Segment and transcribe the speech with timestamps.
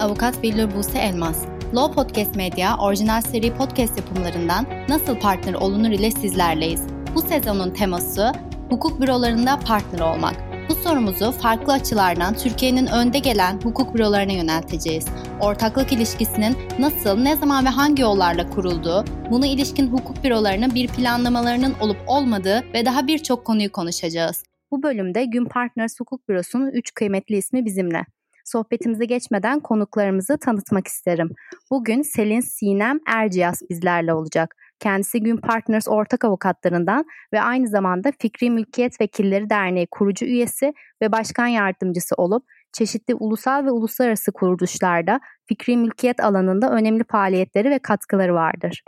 [0.00, 1.44] avukat Billur Buse Elmas.
[1.74, 6.82] Law Podcast Media orijinal seri podcast yapımlarından Nasıl Partner Olunur ile sizlerleyiz.
[7.14, 8.32] Bu sezonun teması
[8.70, 10.34] hukuk bürolarında partner olmak.
[10.68, 15.06] Bu sorumuzu farklı açılardan Türkiye'nin önde gelen hukuk bürolarına yönelteceğiz.
[15.40, 21.74] Ortaklık ilişkisinin nasıl, ne zaman ve hangi yollarla kurulduğu, buna ilişkin hukuk bürolarının bir planlamalarının
[21.80, 24.42] olup olmadığı ve daha birçok konuyu konuşacağız.
[24.70, 28.06] Bu bölümde Gün Partners Hukuk Bürosu'nun 3 kıymetli ismi bizimle.
[28.52, 31.30] Sohbetimize geçmeden konuklarımızı tanıtmak isterim.
[31.70, 34.56] Bugün Selin Sinem Erciyas bizlerle olacak.
[34.80, 41.12] Kendisi Gün Partners ortak avukatlarından ve aynı zamanda Fikri Mülkiyet Vekilleri Derneği kurucu üyesi ve
[41.12, 48.34] başkan yardımcısı olup çeşitli ulusal ve uluslararası kuruluşlarda fikri mülkiyet alanında önemli faaliyetleri ve katkıları
[48.34, 48.82] vardır.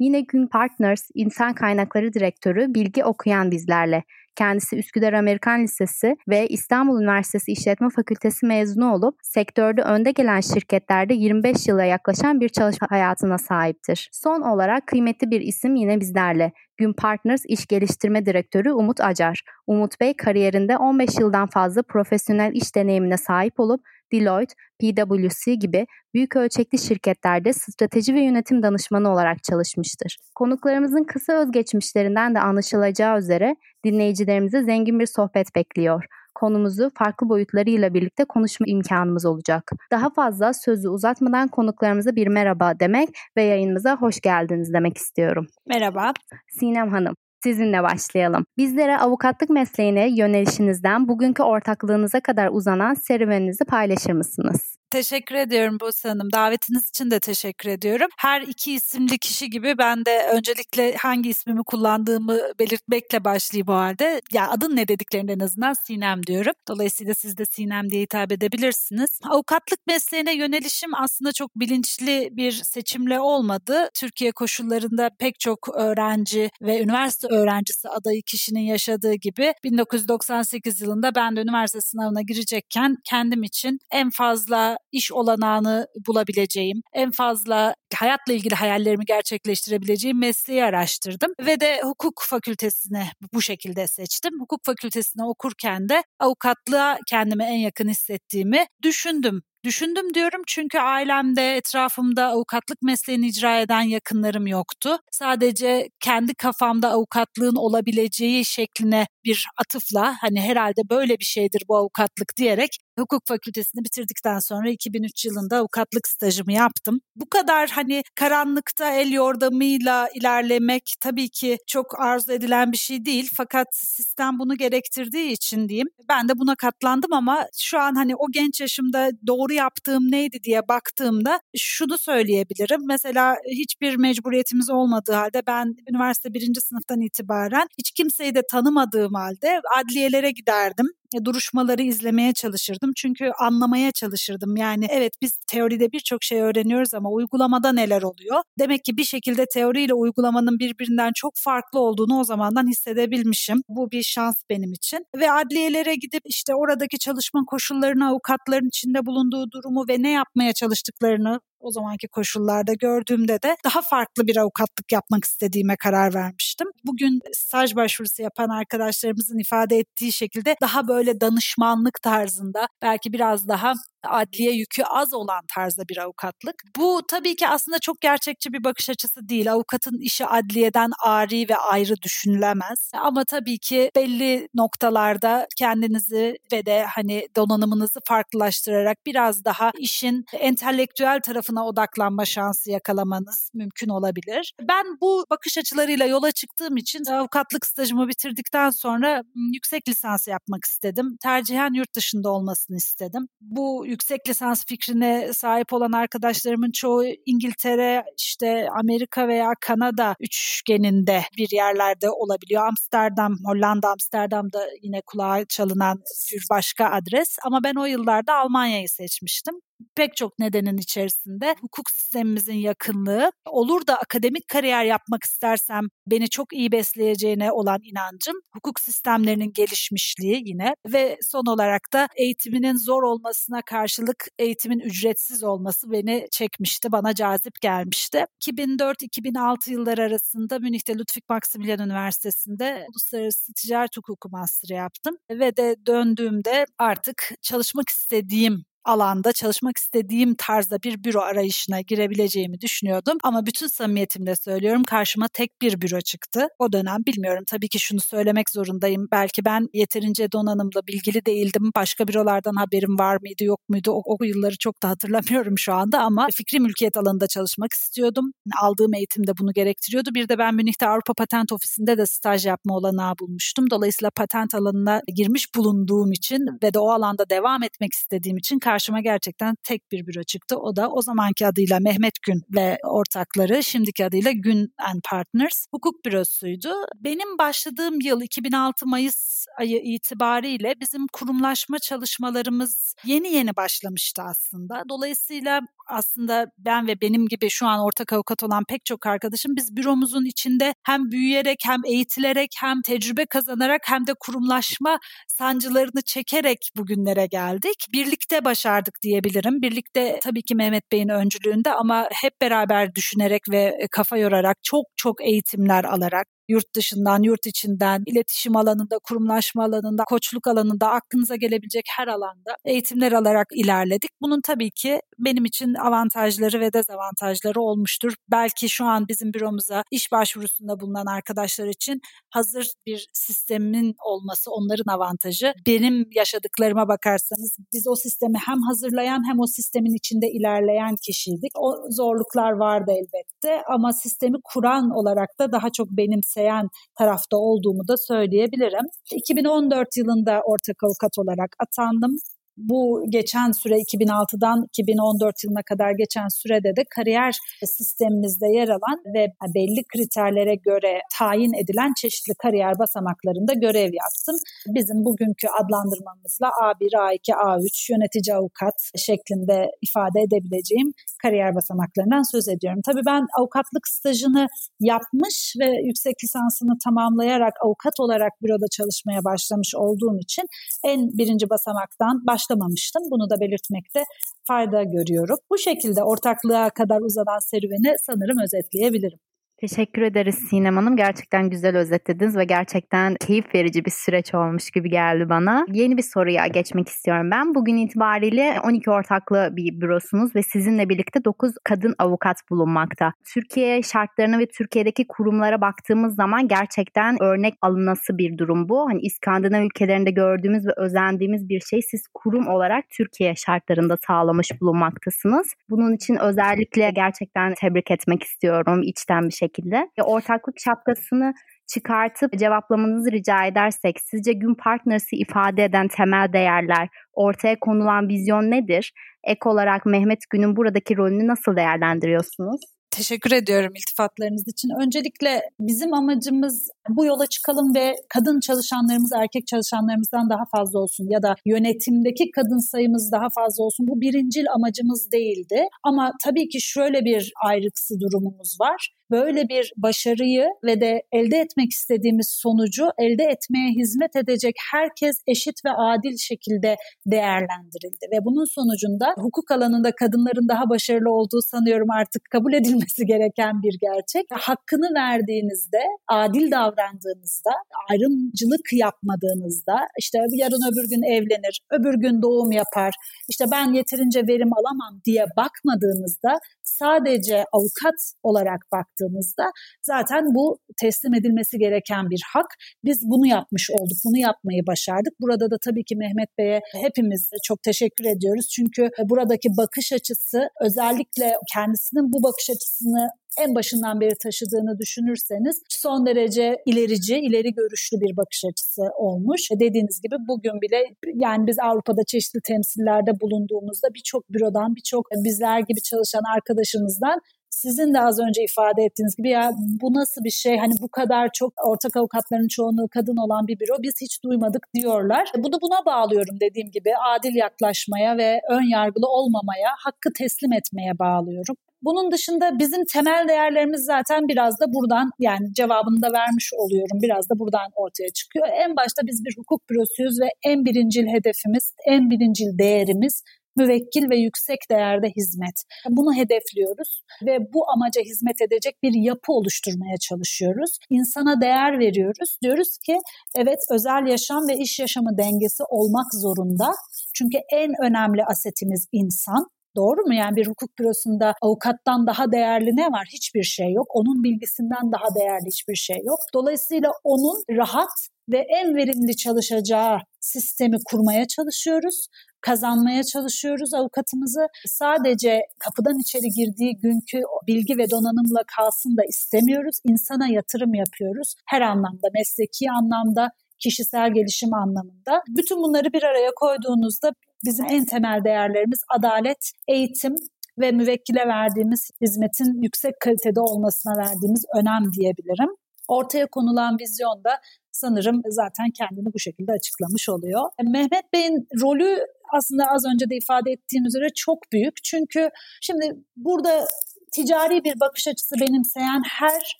[0.00, 4.04] Yine Gün Partners İnsan Kaynakları Direktörü Bilgi Okuyan bizlerle.
[4.38, 11.14] Kendisi Üsküdar Amerikan Lisesi ve İstanbul Üniversitesi İşletme Fakültesi mezunu olup sektörde önde gelen şirketlerde
[11.14, 14.08] 25 yıla yaklaşan bir çalışma hayatına sahiptir.
[14.12, 16.52] Son olarak kıymetli bir isim yine bizlerle.
[16.76, 19.42] Gün Partners İş Geliştirme Direktörü Umut Acar.
[19.66, 23.80] Umut Bey kariyerinde 15 yıldan fazla profesyonel iş deneyimine sahip olup
[24.12, 30.18] Deloitte, PwC gibi büyük ölçekli şirketlerde strateji ve yönetim danışmanı olarak çalışmıştır.
[30.34, 36.04] Konuklarımızın kısa özgeçmişlerinden de anlaşılacağı üzere dinleyicilerimize zengin bir sohbet bekliyor.
[36.34, 39.70] Konumuzu farklı boyutlarıyla birlikte konuşma imkanımız olacak.
[39.90, 45.46] Daha fazla sözü uzatmadan konuklarımıza bir merhaba demek ve yayınımıza hoş geldiniz demek istiyorum.
[45.66, 46.12] Merhaba.
[46.48, 48.44] Sinem Hanım, Sizinle başlayalım.
[48.56, 54.77] Bizlere avukatlık mesleğine yönelişinizden bugünkü ortaklığınıza kadar uzanan serüveninizi paylaşır mısınız?
[54.90, 56.32] Teşekkür ediyorum Buse Hanım.
[56.32, 58.08] Davetiniz için de teşekkür ediyorum.
[58.18, 64.20] Her iki isimli kişi gibi ben de öncelikle hangi ismimi kullandığımı belirtmekle başlayayım o halde.
[64.32, 66.52] Ya adın ne dediklerinde en azından Sinem diyorum.
[66.68, 69.20] Dolayısıyla siz de Sinem diye hitap edebilirsiniz.
[69.24, 73.88] Avukatlık mesleğine yönelişim aslında çok bilinçli bir seçimle olmadı.
[73.94, 81.36] Türkiye koşullarında pek çok öğrenci ve üniversite öğrencisi adayı kişinin yaşadığı gibi 1998 yılında ben
[81.36, 88.54] de üniversite sınavına girecekken kendim için en fazla iş olanağını bulabileceğim, en fazla hayatla ilgili
[88.54, 93.02] hayallerimi gerçekleştirebileceğim mesleği araştırdım ve de hukuk fakültesini
[93.34, 94.32] bu şekilde seçtim.
[94.40, 99.42] Hukuk fakültesini okurken de avukatlığa kendime en yakın hissettiğimi düşündüm.
[99.64, 104.98] Düşündüm diyorum çünkü ailemde, etrafımda avukatlık mesleğini icra eden yakınlarım yoktu.
[105.10, 112.36] Sadece kendi kafamda avukatlığın olabileceği şekline bir atıfla hani herhalde böyle bir şeydir bu avukatlık
[112.36, 117.00] diyerek hukuk fakültesini bitirdikten sonra 2003 yılında avukatlık stajımı yaptım.
[117.16, 123.30] Bu kadar hani karanlıkta el yordamıyla ilerlemek tabii ki çok arzu edilen bir şey değil
[123.34, 128.26] fakat sistem bunu gerektirdiği için diyeyim ben de buna katlandım ama şu an hani o
[128.32, 132.80] genç yaşımda doğru yaptığım neydi diye baktığımda şunu söyleyebilirim.
[132.86, 139.60] Mesela hiçbir mecburiyetimiz olmadığı halde ben üniversite birinci sınıftan itibaren hiç kimseyi de tanımadığım halde
[139.78, 140.86] adliyelere giderdim
[141.24, 142.92] duruşmaları izlemeye çalışırdım.
[142.96, 144.56] Çünkü anlamaya çalışırdım.
[144.56, 148.42] Yani evet biz teoride birçok şey öğreniyoruz ama uygulamada neler oluyor?
[148.58, 153.62] Demek ki bir şekilde teoriyle uygulamanın birbirinden çok farklı olduğunu o zamandan hissedebilmişim.
[153.68, 155.04] Bu bir şans benim için.
[155.16, 161.40] Ve adliyelere gidip işte oradaki çalışma koşullarını, avukatların içinde bulunduğu durumu ve ne yapmaya çalıştıklarını
[161.60, 166.66] o zamanki koşullarda gördüğümde de daha farklı bir avukatlık yapmak istediğime karar vermiştim.
[166.84, 173.72] Bugün staj başvurusu yapan arkadaşlarımızın ifade ettiği şekilde daha böyle danışmanlık tarzında belki biraz daha
[174.04, 176.54] adliye yükü az olan tarzda bir avukatlık.
[176.76, 179.52] Bu tabii ki aslında çok gerçekçi bir bakış açısı değil.
[179.52, 182.90] Avukatın işi adliyeden ari ve ayrı düşünülemez.
[182.94, 191.20] Ama tabii ki belli noktalarda kendinizi ve de hani donanımınızı farklılaştırarak biraz daha işin entelektüel
[191.20, 194.54] tarafına odaklanma şansı yakalamanız mümkün olabilir.
[194.68, 199.22] Ben bu bakış açılarıyla yola çıktığım için avukatlık stajımı bitirdikten sonra
[199.54, 201.16] yüksek lisans yapmak istedim.
[201.22, 203.28] Tercihen yurt dışında olmasını istedim.
[203.40, 211.48] Bu yüksek lisans fikrine sahip olan arkadaşlarımın çoğu İngiltere, işte Amerika veya Kanada üçgeninde bir
[211.52, 212.66] yerlerde olabiliyor.
[212.66, 216.02] Amsterdam, Hollanda, Amsterdam'da yine kulağa çalınan
[216.32, 217.36] bir başka adres.
[217.44, 219.54] Ama ben o yıllarda Almanya'yı seçmiştim
[219.96, 226.52] pek çok nedenin içerisinde hukuk sistemimizin yakınlığı, olur da akademik kariyer yapmak istersem beni çok
[226.52, 233.62] iyi besleyeceğine olan inancım, hukuk sistemlerinin gelişmişliği yine ve son olarak da eğitiminin zor olmasına
[233.62, 238.24] karşılık eğitimin ücretsiz olması beni çekmişti, bana cazip gelmişti.
[238.40, 246.66] 2004-2006 yılları arasında Münih'te Ludwig Maximilian Üniversitesi'nde Uluslararası Ticaret Hukuku Master yaptım ve de döndüğümde
[246.78, 253.18] artık çalışmak istediğim alanda çalışmak istediğim tarzda bir büro arayışına girebileceğimi düşünüyordum.
[253.24, 256.48] Ama bütün samimiyetimle söylüyorum karşıma tek bir büro çıktı.
[256.58, 259.08] O dönem bilmiyorum tabii ki şunu söylemek zorundayım.
[259.12, 261.70] Belki ben yeterince donanımla bilgili değildim.
[261.76, 266.00] Başka bürolardan haberim var mıydı yok muydu o, o yılları çok da hatırlamıyorum şu anda
[266.00, 268.32] ama fikri mülkiyet alanında çalışmak istiyordum.
[268.62, 270.10] Aldığım eğitim de bunu gerektiriyordu.
[270.14, 273.70] Bir de ben Münih'te Avrupa Patent Ofisi'nde de staj yapma olanağı bulmuştum.
[273.70, 279.00] Dolayısıyla patent alanına girmiş bulunduğum için ve de o alanda devam etmek istediğim için karşıma
[279.00, 280.56] gerçekten tek bir büro çıktı.
[280.56, 286.04] O da o zamanki adıyla Mehmet Gün ve ortakları, şimdiki adıyla Gün and Partners hukuk
[286.04, 286.72] bürosuydu.
[286.96, 294.82] Benim başladığım yıl 2006 Mayıs ayı itibariyle bizim kurumlaşma çalışmalarımız yeni yeni başlamıştı aslında.
[294.88, 299.76] Dolayısıyla aslında ben ve benim gibi şu an ortak avukat olan pek çok arkadaşım biz
[299.76, 304.98] büromuzun içinde hem büyüyerek hem eğitilerek hem tecrübe kazanarak hem de kurumlaşma
[305.28, 307.86] sancılarını çekerek bugünlere geldik.
[307.92, 309.62] Birlikte başardık diyebilirim.
[309.62, 315.22] Birlikte tabii ki Mehmet Bey'in öncülüğünde ama hep beraber düşünerek ve kafa yorarak çok çok
[315.24, 322.08] eğitimler alarak yurt dışından, yurt içinden, iletişim alanında, kurumlaşma alanında, koçluk alanında, aklınıza gelebilecek her
[322.08, 324.10] alanda eğitimler alarak ilerledik.
[324.20, 328.14] Bunun tabii ki benim için avantajları ve dezavantajları olmuştur.
[328.30, 332.00] Belki şu an bizim büromuza iş başvurusunda bulunan arkadaşlar için
[332.30, 335.52] hazır bir sistemin olması onların avantajı.
[335.66, 341.52] Benim yaşadıklarıma bakarsanız biz o sistemi hem hazırlayan hem o sistemin içinde ilerleyen kişiydik.
[341.58, 343.27] O zorluklar vardı elbette
[343.74, 346.68] ama sistemi kuran olarak da daha çok benimseyen
[346.98, 348.86] tarafta olduğumu da söyleyebilirim.
[349.12, 352.16] 2014 yılında ortak avukat olarak atandım
[352.58, 357.34] bu geçen süre 2006'dan 2014 yılına kadar geçen sürede de kariyer
[357.64, 364.36] sistemimizde yer alan ve belli kriterlere göre tayin edilen çeşitli kariyer basamaklarında görev yaptım.
[364.76, 369.56] Bizim bugünkü adlandırmamızla A1, A2, A3 yönetici avukat şeklinde
[369.86, 370.88] ifade edebileceğim
[371.22, 372.80] kariyer basamaklarından söz ediyorum.
[372.86, 374.46] Tabii ben avukatlık stajını
[374.80, 380.44] yapmış ve yüksek lisansını tamamlayarak avukat olarak büroda çalışmaya başlamış olduğum için
[380.84, 383.02] en birinci basamaktan baş başlamamıştım.
[383.10, 384.04] Bunu da belirtmekte
[384.44, 385.36] fayda görüyorum.
[385.50, 389.18] Bu şekilde ortaklığa kadar uzanan serüveni sanırım özetleyebilirim.
[389.60, 390.96] Teşekkür ederiz Sinem Hanım.
[390.96, 395.66] Gerçekten güzel özetlediniz ve gerçekten keyif verici bir süreç olmuş gibi geldi bana.
[395.72, 397.54] Yeni bir soruya geçmek istiyorum ben.
[397.54, 403.12] Bugün itibariyle 12 ortaklı bir bürosunuz ve sizinle birlikte 9 kadın avukat bulunmakta.
[403.34, 408.88] Türkiye şartlarına ve Türkiye'deki kurumlara baktığımız zaman gerçekten örnek alınası bir durum bu.
[408.88, 415.46] Hani İskandinav ülkelerinde gördüğümüz ve özendiğimiz bir şey siz kurum olarak Türkiye şartlarında sağlamış bulunmaktasınız.
[415.70, 419.90] Bunun için özellikle gerçekten tebrik etmek istiyorum içten bir şekilde şekilde.
[420.04, 421.32] Ortaklık şapkasını
[421.66, 428.92] çıkartıp cevaplamanızı rica edersek sizce gün partnersi ifade eden temel değerler, ortaya konulan vizyon nedir?
[429.24, 432.60] Ek olarak Mehmet Gün'ün buradaki rolünü nasıl değerlendiriyorsunuz?
[432.90, 434.68] Teşekkür ediyorum iltifatlarınız için.
[434.82, 441.22] Öncelikle bizim amacımız bu yola çıkalım ve kadın çalışanlarımız erkek çalışanlarımızdan daha fazla olsun ya
[441.22, 443.86] da yönetimdeki kadın sayımız daha fazla olsun.
[443.88, 445.60] Bu birincil amacımız değildi.
[445.84, 451.70] Ama tabii ki şöyle bir ayrıksı durumumuz var böyle bir başarıyı ve de elde etmek
[451.70, 459.14] istediğimiz sonucu elde etmeye hizmet edecek herkes eşit ve adil şekilde değerlendirildi ve bunun sonucunda
[459.16, 464.26] hukuk alanında kadınların daha başarılı olduğu sanıyorum artık kabul edilmesi gereken bir gerçek.
[464.30, 467.52] Hakkını verdiğinizde, adil davrandığınızda,
[467.90, 472.92] ayrımcılık yapmadığınızda, işte yarın öbür gün evlenir, öbür gün doğum yapar,
[473.28, 478.60] işte ben yeterince verim alamam diye bakmadığınızda sadece avukat olarak
[478.98, 479.50] baktığımızda
[479.82, 482.46] zaten bu teslim edilmesi gereken bir hak.
[482.84, 485.12] Biz bunu yapmış olduk, bunu yapmayı başardık.
[485.20, 488.46] Burada da tabii ki Mehmet Bey'e hepimiz çok teşekkür ediyoruz.
[488.56, 493.08] Çünkü buradaki bakış açısı özellikle kendisinin bu bakış açısını
[493.42, 499.40] en başından beri taşıdığını düşünürseniz son derece ilerici, ileri görüşlü bir bakış açısı olmuş.
[499.64, 500.80] Dediğiniz gibi bugün bile
[501.24, 507.18] yani biz Avrupa'da çeşitli temsillerde bulunduğumuzda birçok bürodan, birçok bizler gibi çalışan arkadaşımızdan
[507.62, 509.50] sizin de az önce ifade ettiğiniz gibi ya
[509.82, 513.76] bu nasıl bir şey hani bu kadar çok ortak avukatların çoğunluğu kadın olan bir büro
[513.82, 515.32] biz hiç duymadık diyorlar.
[515.38, 520.98] Bu da buna bağlıyorum dediğim gibi adil yaklaşmaya ve ön yargılı olmamaya, hakkı teslim etmeye
[520.98, 521.56] bağlıyorum.
[521.82, 526.98] Bunun dışında bizim temel değerlerimiz zaten biraz da buradan yani cevabını da vermiş oluyorum.
[527.02, 528.46] Biraz da buradan ortaya çıkıyor.
[528.64, 533.22] En başta biz bir hukuk bürosuyuz ve en birincil hedefimiz, en birincil değerimiz
[533.58, 535.56] müvekkil ve yüksek değerde hizmet.
[535.88, 540.70] Bunu hedefliyoruz ve bu amaca hizmet edecek bir yapı oluşturmaya çalışıyoruz.
[540.90, 542.38] İnsana değer veriyoruz.
[542.42, 542.96] Diyoruz ki
[543.36, 546.70] evet özel yaşam ve iş yaşamı dengesi olmak zorunda.
[547.14, 549.46] Çünkü en önemli asetimiz insan.
[549.76, 550.14] Doğru mu?
[550.14, 553.06] Yani bir hukuk bürosunda avukattan daha değerli ne var?
[553.12, 553.86] Hiçbir şey yok.
[553.94, 556.18] Onun bilgisinden daha değerli hiçbir şey yok.
[556.34, 562.06] Dolayısıyla onun rahat ve en verimli çalışacağı sistemi kurmaya çalışıyoruz
[562.40, 564.46] kazanmaya çalışıyoruz avukatımızı.
[564.66, 569.76] Sadece kapıdan içeri girdiği günkü bilgi ve donanımla kalsın da istemiyoruz.
[569.84, 571.34] İnsana yatırım yapıyoruz.
[571.46, 575.22] Her anlamda, mesleki anlamda, kişisel gelişim anlamında.
[575.38, 577.10] Bütün bunları bir araya koyduğunuzda
[577.44, 580.14] bizim en temel değerlerimiz adalet, eğitim
[580.58, 585.50] ve müvekkile verdiğimiz hizmetin yüksek kalitede olmasına verdiğimiz önem diyebilirim.
[585.88, 587.40] Ortaya konulan vizyonda
[587.72, 590.50] sanırım zaten kendini bu şekilde açıklamış oluyor.
[590.62, 594.84] Mehmet Bey'in rolü aslında az önce de ifade ettiğim üzere çok büyük.
[594.84, 595.30] Çünkü
[595.60, 596.66] şimdi burada
[597.12, 599.56] ticari bir bakış açısı benimseyen her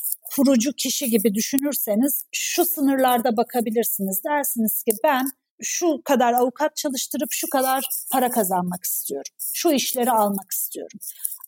[0.35, 4.20] kurucu kişi gibi düşünürseniz şu sınırlarda bakabilirsiniz.
[4.25, 5.25] Dersiniz ki ben
[5.61, 9.32] şu kadar avukat çalıştırıp şu kadar para kazanmak istiyorum.
[9.52, 10.99] Şu işleri almak istiyorum.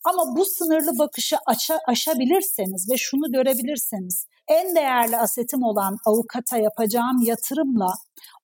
[0.05, 7.23] Ama bu sınırlı bakışı aşa, aşabilirseniz ve şunu görebilirseniz en değerli asetim olan avukata yapacağım
[7.25, 7.93] yatırımla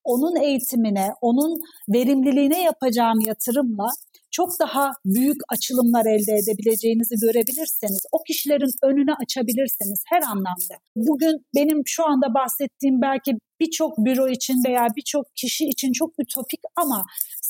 [0.03, 3.87] onun eğitimine, onun verimliliğine yapacağım yatırımla
[4.31, 10.75] çok daha büyük açılımlar elde edebileceğinizi görebilirseniz, o kişilerin önünü açabilirseniz her anlamda.
[10.95, 16.59] Bugün benim şu anda bahsettiğim belki birçok büro için veya birçok kişi için çok ütopik
[16.75, 17.05] ama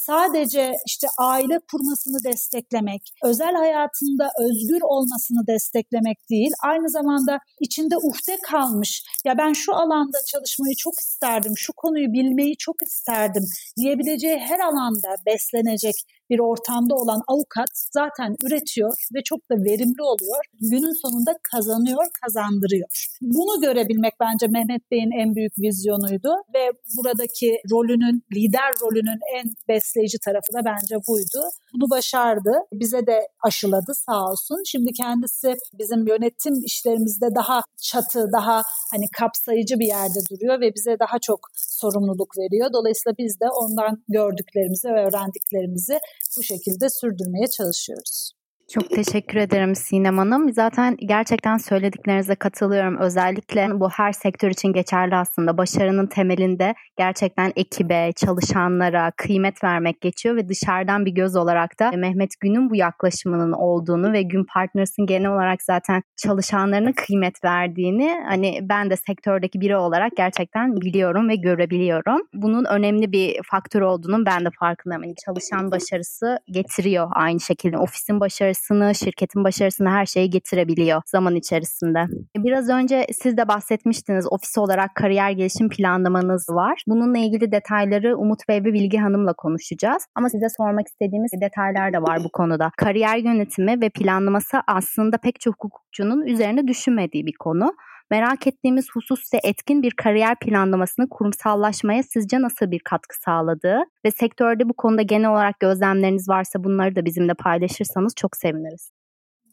[0.07, 8.37] sadece işte aile kurmasını desteklemek, özel hayatında özgür olmasını desteklemek değil, aynı zamanda içinde uhde
[8.43, 13.43] kalmış, ya ben şu alanda çalışmayı çok isterdim, şu konuyu bilmeyi çok isterdim
[13.77, 15.95] diyebileceği her alanda beslenecek
[16.29, 20.41] bir ortamda olan avukat zaten üretiyor ve çok da verimli oluyor.
[20.71, 22.87] Günün sonunda kazanıyor, kazandırıyor.
[23.21, 26.63] Bunu görebilmek bence Mehmet Bey'in en büyük vizyonuydu ve
[26.97, 31.41] buradaki rolünün, lider rolünün en besleyici tarafı da bence buydu.
[31.73, 32.51] Bunu başardı.
[32.73, 34.57] Bize de aşıladı sağ olsun.
[34.71, 40.99] Şimdi kendisi bizim yönetim işlerimizde daha çatı, daha hani kapsayıcı bir yerde duruyor ve bize
[40.99, 42.69] daha çok sorumluluk veriyor.
[42.73, 45.99] Dolayısıyla biz de ondan gördüklerimizi ve öğrendiklerimizi
[46.37, 48.36] bu şekilde sürdürmeye çalışıyoruz.
[48.73, 50.53] Çok teşekkür ederim Sinem Hanım.
[50.53, 52.97] Zaten gerçekten söylediklerinize katılıyorum.
[52.97, 55.57] Özellikle bu her sektör için geçerli aslında.
[55.57, 62.29] Başarının temelinde gerçekten ekibe, çalışanlara kıymet vermek geçiyor ve dışarıdan bir göz olarak da Mehmet
[62.39, 68.89] Gün'ün bu yaklaşımının olduğunu ve Gün Partners'ın genel olarak zaten çalışanlarına kıymet verdiğini hani ben
[68.89, 72.21] de sektördeki biri olarak gerçekten biliyorum ve görebiliyorum.
[72.33, 75.03] Bunun önemli bir faktör olduğunu ben de farkındayım.
[75.03, 77.77] Yani çalışan başarısı getiriyor aynı şekilde.
[77.77, 82.05] Ofisin başarısı başarısını, şirketin başarısını her şeyi getirebiliyor zaman içerisinde.
[82.37, 86.83] Biraz önce siz de bahsetmiştiniz ofis olarak kariyer gelişim planlamanız var.
[86.87, 90.03] Bununla ilgili detayları Umut Bey ve Bilgi Hanım'la konuşacağız.
[90.15, 92.71] Ama size sormak istediğimiz detaylar da var bu konuda.
[92.77, 97.73] Kariyer yönetimi ve planlaması aslında pek çok hukukçunun üzerine düşünmediği bir konu.
[98.11, 104.11] Merak ettiğimiz husus ise etkin bir kariyer planlamasını kurumsallaşmaya sizce nasıl bir katkı sağladığı ve
[104.11, 108.91] sektörde bu konuda genel olarak gözlemleriniz varsa bunları da bizimle paylaşırsanız çok seviniriz.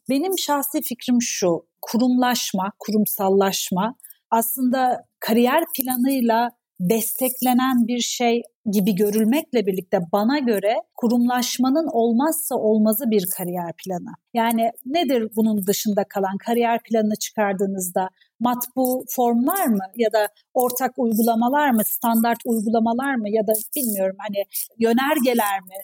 [0.09, 3.95] Benim şahsi fikrim şu, kurumlaşma, kurumsallaşma
[4.31, 8.41] aslında kariyer planıyla desteklenen bir şey
[8.71, 14.13] gibi görülmekle birlikte bana göre kurumlaşmanın olmazsa olmazı bir kariyer planı.
[14.33, 21.69] Yani nedir bunun dışında kalan kariyer planını çıkardığınızda matbu formlar mı ya da ortak uygulamalar
[21.69, 24.43] mı, standart uygulamalar mı ya da bilmiyorum hani
[24.79, 25.75] yönergeler mi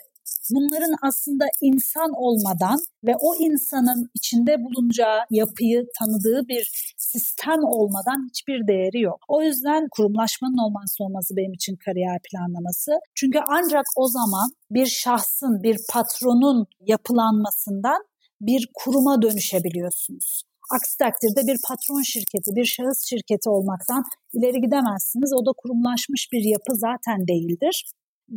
[0.54, 8.68] bunların aslında insan olmadan ve o insanın içinde bulunacağı yapıyı tanıdığı bir sistem olmadan hiçbir
[8.68, 9.20] değeri yok.
[9.28, 12.92] O yüzden kurumlaşmanın olmazsa olmazı benim için kariyer planlaması.
[13.16, 18.02] Çünkü ancak o zaman bir şahsın, bir patronun yapılanmasından
[18.42, 20.44] bir kuruma dönüşebiliyorsunuz.
[20.76, 25.34] Aksi takdirde bir patron şirketi, bir şahıs şirketi olmaktan ileri gidemezsiniz.
[25.34, 27.86] O da kurumlaşmış bir yapı zaten değildir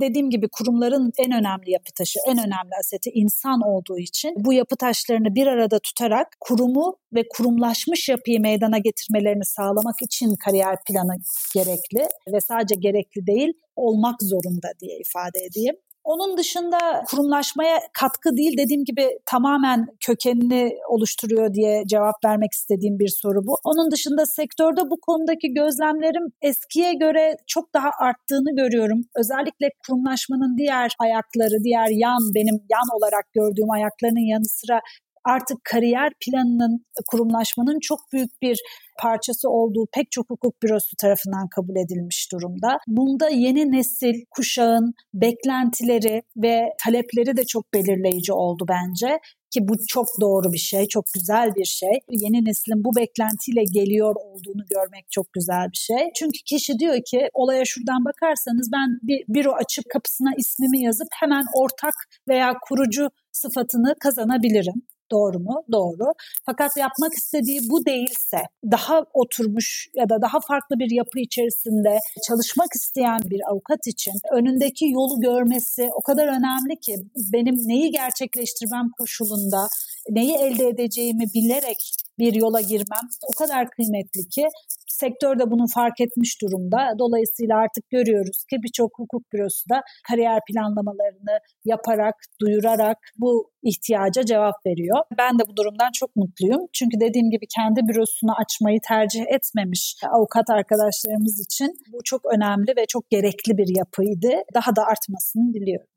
[0.01, 4.77] dediğim gibi kurumların en önemli yapı taşı, en önemli aseti insan olduğu için bu yapı
[4.77, 11.17] taşlarını bir arada tutarak kurumu ve kurumlaşmış yapıyı meydana getirmelerini sağlamak için kariyer planı
[11.55, 15.77] gerekli ve sadece gerekli değil olmak zorunda diye ifade edeyim.
[16.05, 16.79] Onun dışında
[17.11, 23.57] kurumlaşmaya katkı değil dediğim gibi tamamen kökenini oluşturuyor diye cevap vermek istediğim bir soru bu.
[23.65, 29.01] Onun dışında sektörde bu konudaki gözlemlerim eskiye göre çok daha arttığını görüyorum.
[29.17, 34.81] Özellikle kurumlaşmanın diğer ayakları, diğer yan benim yan olarak gördüğüm ayaklarının yanı sıra
[35.25, 38.61] artık kariyer planının kurumlaşmanın çok büyük bir
[39.03, 42.79] parçası olduğu pek çok hukuk bürosu tarafından kabul edilmiş durumda.
[42.87, 49.19] Bunda yeni nesil kuşağın beklentileri ve talepleri de çok belirleyici oldu bence
[49.55, 51.95] ki bu çok doğru bir şey, çok güzel bir şey.
[52.11, 56.03] Yeni neslin bu beklentiyle geliyor olduğunu görmek çok güzel bir şey.
[56.19, 61.45] Çünkü kişi diyor ki olaya şuradan bakarsanız ben bir büro açıp kapısına ismimi yazıp hemen
[61.55, 61.95] ortak
[62.29, 64.83] veya kurucu sıfatını kazanabilirim.
[65.11, 65.65] Doğru mu?
[65.73, 66.13] Doğru.
[66.47, 68.39] Fakat yapmak istediği bu değilse,
[68.71, 74.85] daha oturmuş ya da daha farklı bir yapı içerisinde çalışmak isteyen bir avukat için önündeki
[74.89, 76.95] yolu görmesi o kadar önemli ki
[77.33, 79.67] benim neyi gerçekleştirmem koşulunda
[80.11, 81.81] neyi elde edeceğimi bilerek
[82.19, 84.49] bir yola girmem o kadar kıymetli ki
[84.89, 86.79] sektör de bunu fark etmiş durumda.
[86.99, 94.67] Dolayısıyla artık görüyoruz ki birçok hukuk bürosu da kariyer planlamalarını yaparak, duyurarak bu ihtiyaca cevap
[94.67, 94.99] veriyor.
[95.19, 96.63] Ben de bu durumdan çok mutluyum.
[96.73, 102.85] Çünkü dediğim gibi kendi bürosunu açmayı tercih etmemiş avukat arkadaşlarımız için bu çok önemli ve
[102.89, 104.33] çok gerekli bir yapıydı.
[104.55, 105.94] Daha da artmasını diliyorum.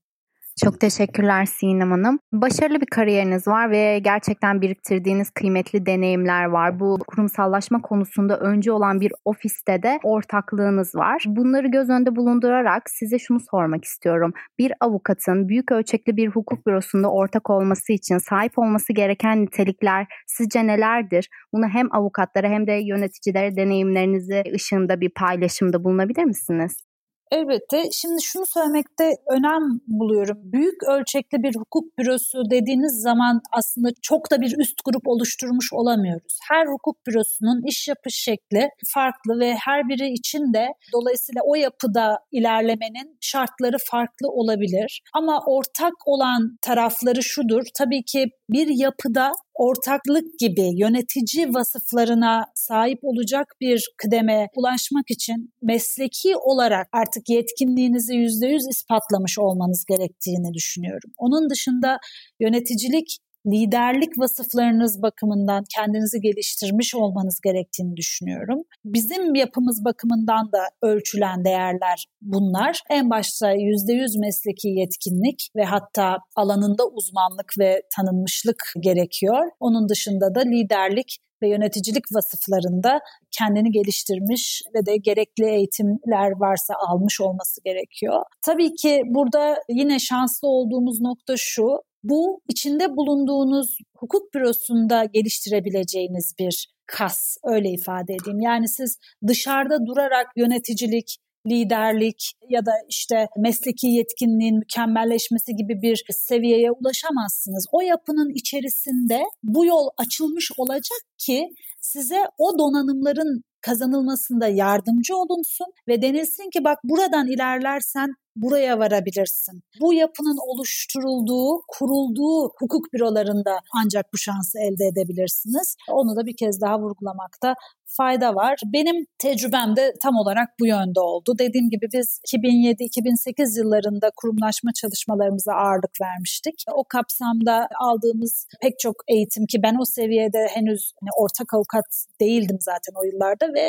[0.63, 2.19] Çok teşekkürler Sinem Hanım.
[2.33, 6.79] Başarılı bir kariyeriniz var ve gerçekten biriktirdiğiniz kıymetli deneyimler var.
[6.79, 11.23] Bu kurumsallaşma konusunda önce olan bir ofiste de ortaklığınız var.
[11.27, 14.33] Bunları göz önünde bulundurarak size şunu sormak istiyorum.
[14.59, 20.67] Bir avukatın büyük ölçekli bir hukuk bürosunda ortak olması için sahip olması gereken nitelikler sizce
[20.67, 21.29] nelerdir?
[21.53, 26.96] Bunu hem avukatlara hem de yöneticilere deneyimlerinizi ışığında bir paylaşımda bulunabilir misiniz?
[27.31, 27.83] Elbette.
[27.91, 30.37] Şimdi şunu söylemekte önem buluyorum.
[30.43, 36.39] Büyük ölçekli bir hukuk bürosu dediğiniz zaman aslında çok da bir üst grup oluşturmuş olamıyoruz.
[36.49, 42.19] Her hukuk bürosunun iş yapış şekli farklı ve her biri için de dolayısıyla o yapıda
[42.31, 45.01] ilerlemenin şartları farklı olabilir.
[45.13, 47.63] Ama ortak olan tarafları şudur.
[47.77, 56.37] Tabii ki bir yapıda ortaklık gibi yönetici vasıflarına sahip olacak bir kıdeme ulaşmak için mesleki
[56.37, 61.11] olarak artık yetkinliğinizi yüzde yüz ispatlamış olmanız gerektiğini düşünüyorum.
[61.17, 61.97] Onun dışında
[62.39, 63.17] yöneticilik
[63.51, 68.63] liderlik vasıflarınız bakımından kendinizi geliştirmiş olmanız gerektiğini düşünüyorum.
[68.85, 72.81] Bizim yapımız bakımından da ölçülen değerler bunlar.
[72.89, 79.51] En başta %100 mesleki yetkinlik ve hatta alanında uzmanlık ve tanınmışlık gerekiyor.
[79.59, 82.99] Onun dışında da liderlik ve yöneticilik vasıflarında
[83.37, 88.23] kendini geliştirmiş ve de gerekli eğitimler varsa almış olması gerekiyor.
[88.45, 91.67] Tabii ki burada yine şanslı olduğumuz nokta şu,
[92.03, 98.39] bu içinde bulunduğunuz hukuk bürosunda geliştirebileceğiniz bir kas öyle ifade edeyim.
[98.41, 98.97] Yani siz
[99.27, 107.65] dışarıda durarak yöneticilik, liderlik ya da işte mesleki yetkinliğin mükemmelleşmesi gibi bir seviyeye ulaşamazsınız.
[107.71, 111.49] O yapının içerisinde bu yol açılmış olacak ki
[111.81, 119.61] size o donanımların kazanılmasında yardımcı olunsun ve denilsin ki bak buradan ilerlersen buraya varabilirsin.
[119.81, 125.75] Bu yapının oluşturulduğu, kurulduğu hukuk bürolarında ancak bu şansı elde edebilirsiniz.
[125.91, 127.53] Onu da bir kez daha vurgulamakta
[127.97, 128.55] fayda var.
[128.73, 131.33] Benim tecrübem de tam olarak bu yönde oldu.
[131.39, 136.55] Dediğim gibi biz 2007-2008 yıllarında kurumlaşma çalışmalarımıza ağırlık vermiştik.
[136.79, 141.87] O kapsamda aldığımız pek çok eğitim ki ben o seviyede henüz hani ortak avukat
[142.21, 143.67] değildim zaten o yıllarda ve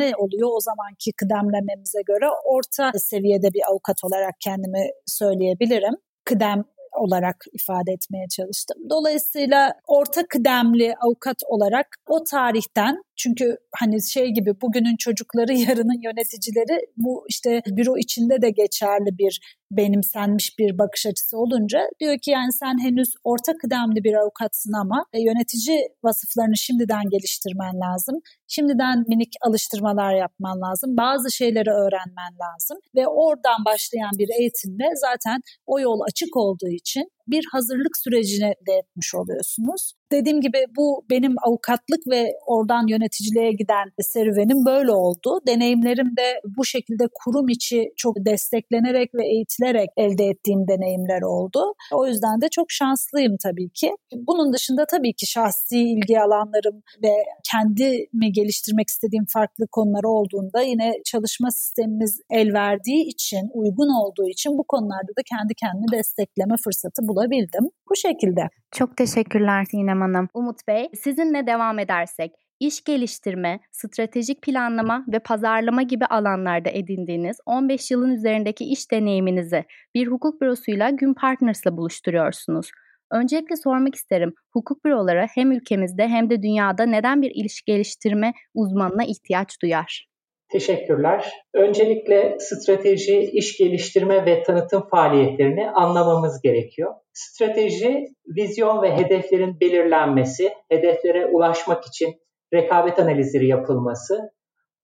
[0.00, 5.94] ne oluyor o zamanki kıdemlememize göre orta seviyede bir avukat olarak kendimi söyleyebilirim.
[6.24, 6.64] Kıdem
[6.96, 8.78] olarak ifade etmeye çalıştım.
[8.90, 16.80] Dolayısıyla orta kıdemli avukat olarak o tarihten çünkü hani şey gibi bugünün çocukları yarının yöneticileri
[16.96, 22.52] bu işte büro içinde de geçerli bir benimsenmiş bir bakış açısı olunca diyor ki yani
[22.52, 28.20] sen henüz orta kıdemli bir avukatsın ama e, yönetici vasıflarını şimdiden geliştirmen lazım.
[28.48, 30.96] Şimdiden minik alıştırmalar yapman lazım.
[30.96, 37.04] Bazı şeyleri öğrenmen lazım ve oradan başlayan bir eğitimle zaten o yol açık olduğu için
[37.28, 39.92] bir hazırlık sürecine de etmiş oluyorsunuz.
[40.12, 45.40] Dediğim gibi bu benim avukatlık ve oradan yöneticiliğe giden serüvenim böyle oldu.
[45.46, 51.60] Deneyimlerim de bu şekilde kurum içi çok desteklenerek ve eğitilerek elde ettiğim deneyimler oldu.
[51.92, 53.90] O yüzden de çok şanslıyım tabii ki.
[54.28, 57.14] Bunun dışında tabii ki şahsi ilgi alanlarım ve
[57.50, 64.58] kendimi geliştirmek istediğim farklı konular olduğunda yine çalışma sistemimiz el verdiği için, uygun olduğu için
[64.58, 67.70] bu konularda da kendi kendimi destekleme fırsatı bulabildim.
[67.90, 68.48] Bu şekilde.
[68.72, 70.28] Çok teşekkürler Sinem Hanım.
[70.34, 77.90] Umut Bey, sizinle devam edersek iş geliştirme, stratejik planlama ve pazarlama gibi alanlarda edindiğiniz 15
[77.90, 82.70] yılın üzerindeki iş deneyiminizi bir hukuk bürosuyla Gün Partners'la buluşturuyorsunuz.
[83.12, 89.04] Öncelikle sormak isterim, hukuk büroları hem ülkemizde hem de dünyada neden bir iş geliştirme uzmanına
[89.04, 90.06] ihtiyaç duyar?
[90.52, 91.32] Teşekkürler.
[91.54, 96.94] Öncelikle strateji, iş geliştirme ve tanıtım faaliyetlerini anlamamız gerekiyor.
[97.12, 102.14] Strateji, vizyon ve hedeflerin belirlenmesi, hedeflere ulaşmak için
[102.54, 104.20] rekabet analizleri yapılması,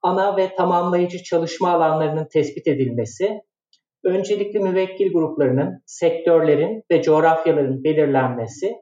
[0.03, 3.41] ana ve tamamlayıcı çalışma alanlarının tespit edilmesi,
[4.05, 8.73] öncelikli müvekkil gruplarının, sektörlerin ve coğrafyaların belirlenmesi,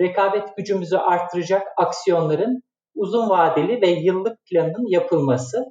[0.00, 2.62] rekabet gücümüzü arttıracak aksiyonların
[2.94, 5.64] uzun vadeli ve yıllık planının yapılması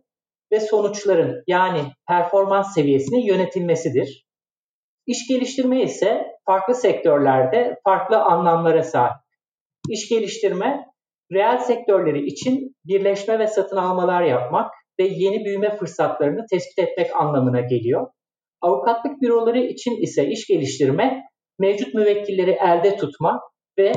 [0.52, 4.26] ve sonuçların yani performans seviyesinin yönetilmesidir.
[5.08, 9.18] İş geliştirme ise farklı sektörlerde farklı anlamlara sahip.
[9.90, 10.86] İş geliştirme,
[11.32, 17.62] reel sektörleri için birleşme ve satın almalar yapmak ve yeni büyüme fırsatlarını tespit etmek anlamına
[17.62, 18.08] geliyor.
[18.62, 21.24] Avukatlık büroları için ise iş geliştirme,
[21.60, 23.42] mevcut müvekkilleri elde tutma
[23.78, 23.94] ve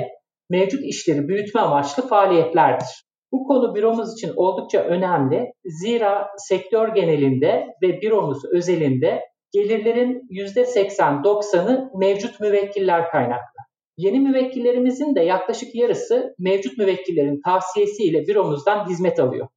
[0.50, 3.04] mevcut işleri büyütme amaçlı faaliyetlerdir.
[3.32, 5.52] Bu konu büromuz için oldukça önemli.
[5.64, 9.20] Zira sektör genelinde ve büromuz özelinde
[9.52, 13.62] gelirlerin %80-90'ı mevcut müvekkiller kaynaklı.
[13.96, 19.48] Yeni müvekkillerimizin de yaklaşık yarısı mevcut müvekkillerin tavsiyesiyle büromuzdan hizmet alıyor.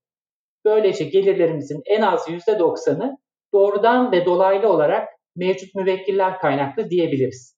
[0.65, 3.17] Böylece gelirlerimizin en az %90'ı
[3.53, 7.57] doğrudan ve dolaylı olarak mevcut müvekkiller kaynaklı diyebiliriz.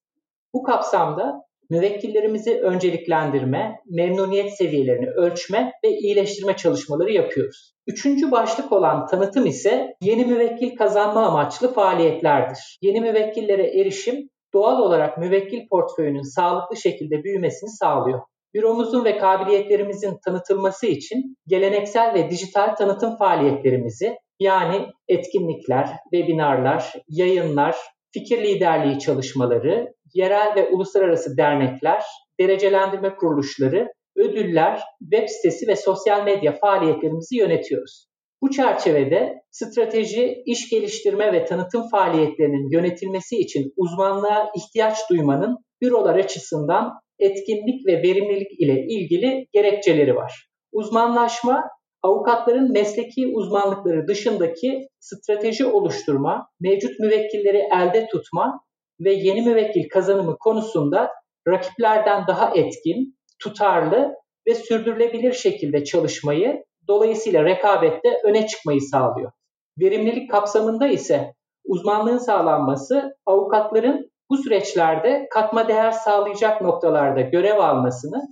[0.54, 7.74] Bu kapsamda müvekkillerimizi önceliklendirme, memnuniyet seviyelerini ölçme ve iyileştirme çalışmaları yapıyoruz.
[7.86, 12.78] Üçüncü başlık olan tanıtım ise yeni müvekkil kazanma amaçlı faaliyetlerdir.
[12.82, 18.20] Yeni müvekkillere erişim doğal olarak müvekkil portföyünün sağlıklı şekilde büyümesini sağlıyor.
[18.54, 27.76] Büromuzun ve kabiliyetlerimizin tanıtılması için geleneksel ve dijital tanıtım faaliyetlerimizi yani etkinlikler, webinarlar, yayınlar,
[28.12, 32.04] fikir liderliği çalışmaları, yerel ve uluslararası dernekler,
[32.40, 38.08] derecelendirme kuruluşları, ödüller, web sitesi ve sosyal medya faaliyetlerimizi yönetiyoruz.
[38.42, 46.92] Bu çerçevede strateji, iş geliştirme ve tanıtım faaliyetlerinin yönetilmesi için uzmanlığa ihtiyaç duymanın bürolar açısından
[47.18, 50.48] etkinlik ve verimlilik ile ilgili gerekçeleri var.
[50.72, 51.62] Uzmanlaşma
[52.02, 58.60] avukatların mesleki uzmanlıkları dışındaki strateji oluşturma, mevcut müvekkilleri elde tutma
[59.00, 61.10] ve yeni müvekkil kazanımı konusunda
[61.48, 64.14] rakiplerden daha etkin, tutarlı
[64.46, 69.32] ve sürdürülebilir şekilde çalışmayı, dolayısıyla rekabette öne çıkmayı sağlıyor.
[69.80, 71.34] Verimlilik kapsamında ise
[71.64, 78.22] uzmanlığın sağlanması avukatların bu süreçlerde katma değer sağlayacak noktalarda görev almasını,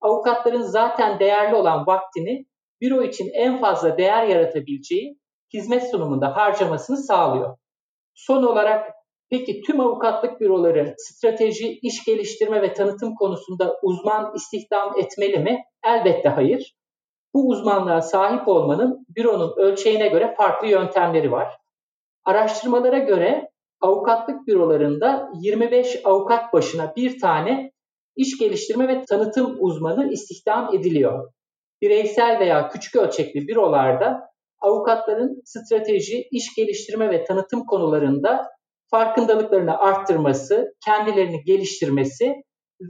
[0.00, 2.44] avukatların zaten değerli olan vaktini
[2.80, 5.18] büro için en fazla değer yaratabileceği
[5.54, 7.56] hizmet sunumunda harcamasını sağlıyor.
[8.14, 8.92] Son olarak
[9.30, 15.64] peki tüm avukatlık büroları strateji, iş geliştirme ve tanıtım konusunda uzman istihdam etmeli mi?
[15.84, 16.74] Elbette hayır.
[17.34, 21.48] Bu uzmanlığa sahip olmanın büronun ölçeğine göre farklı yöntemleri var.
[22.24, 27.72] Araştırmalara göre avukatlık bürolarında 25 avukat başına bir tane
[28.16, 31.32] iş geliştirme ve tanıtım uzmanı istihdam ediliyor
[31.82, 34.20] bireysel veya küçük ölçekli bürolarda
[34.60, 38.48] avukatların strateji, iş geliştirme ve tanıtım konularında
[38.90, 42.34] farkındalıklarını arttırması, kendilerini geliştirmesi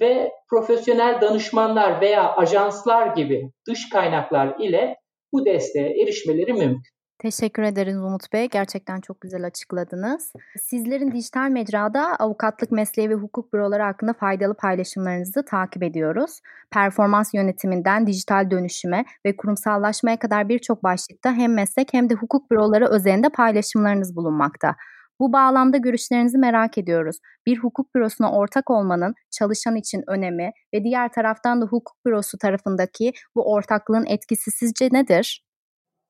[0.00, 4.96] ve profesyonel danışmanlar veya ajanslar gibi dış kaynaklar ile
[5.32, 6.93] bu desteğe erişmeleri mümkün.
[7.18, 8.48] Teşekkür ederiz Umut Bey.
[8.48, 10.32] Gerçekten çok güzel açıkladınız.
[10.62, 16.40] Sizlerin dijital mecrada avukatlık mesleği ve hukuk büroları hakkında faydalı paylaşımlarınızı takip ediyoruz.
[16.70, 22.86] Performans yönetiminden dijital dönüşüme ve kurumsallaşmaya kadar birçok başlıkta hem meslek hem de hukuk büroları
[22.86, 24.76] özelinde paylaşımlarınız bulunmakta.
[25.20, 27.16] Bu bağlamda görüşlerinizi merak ediyoruz.
[27.46, 33.12] Bir hukuk bürosuna ortak olmanın çalışan için önemi ve diğer taraftan da hukuk bürosu tarafındaki
[33.34, 35.44] bu ortaklığın etkisi sizce nedir?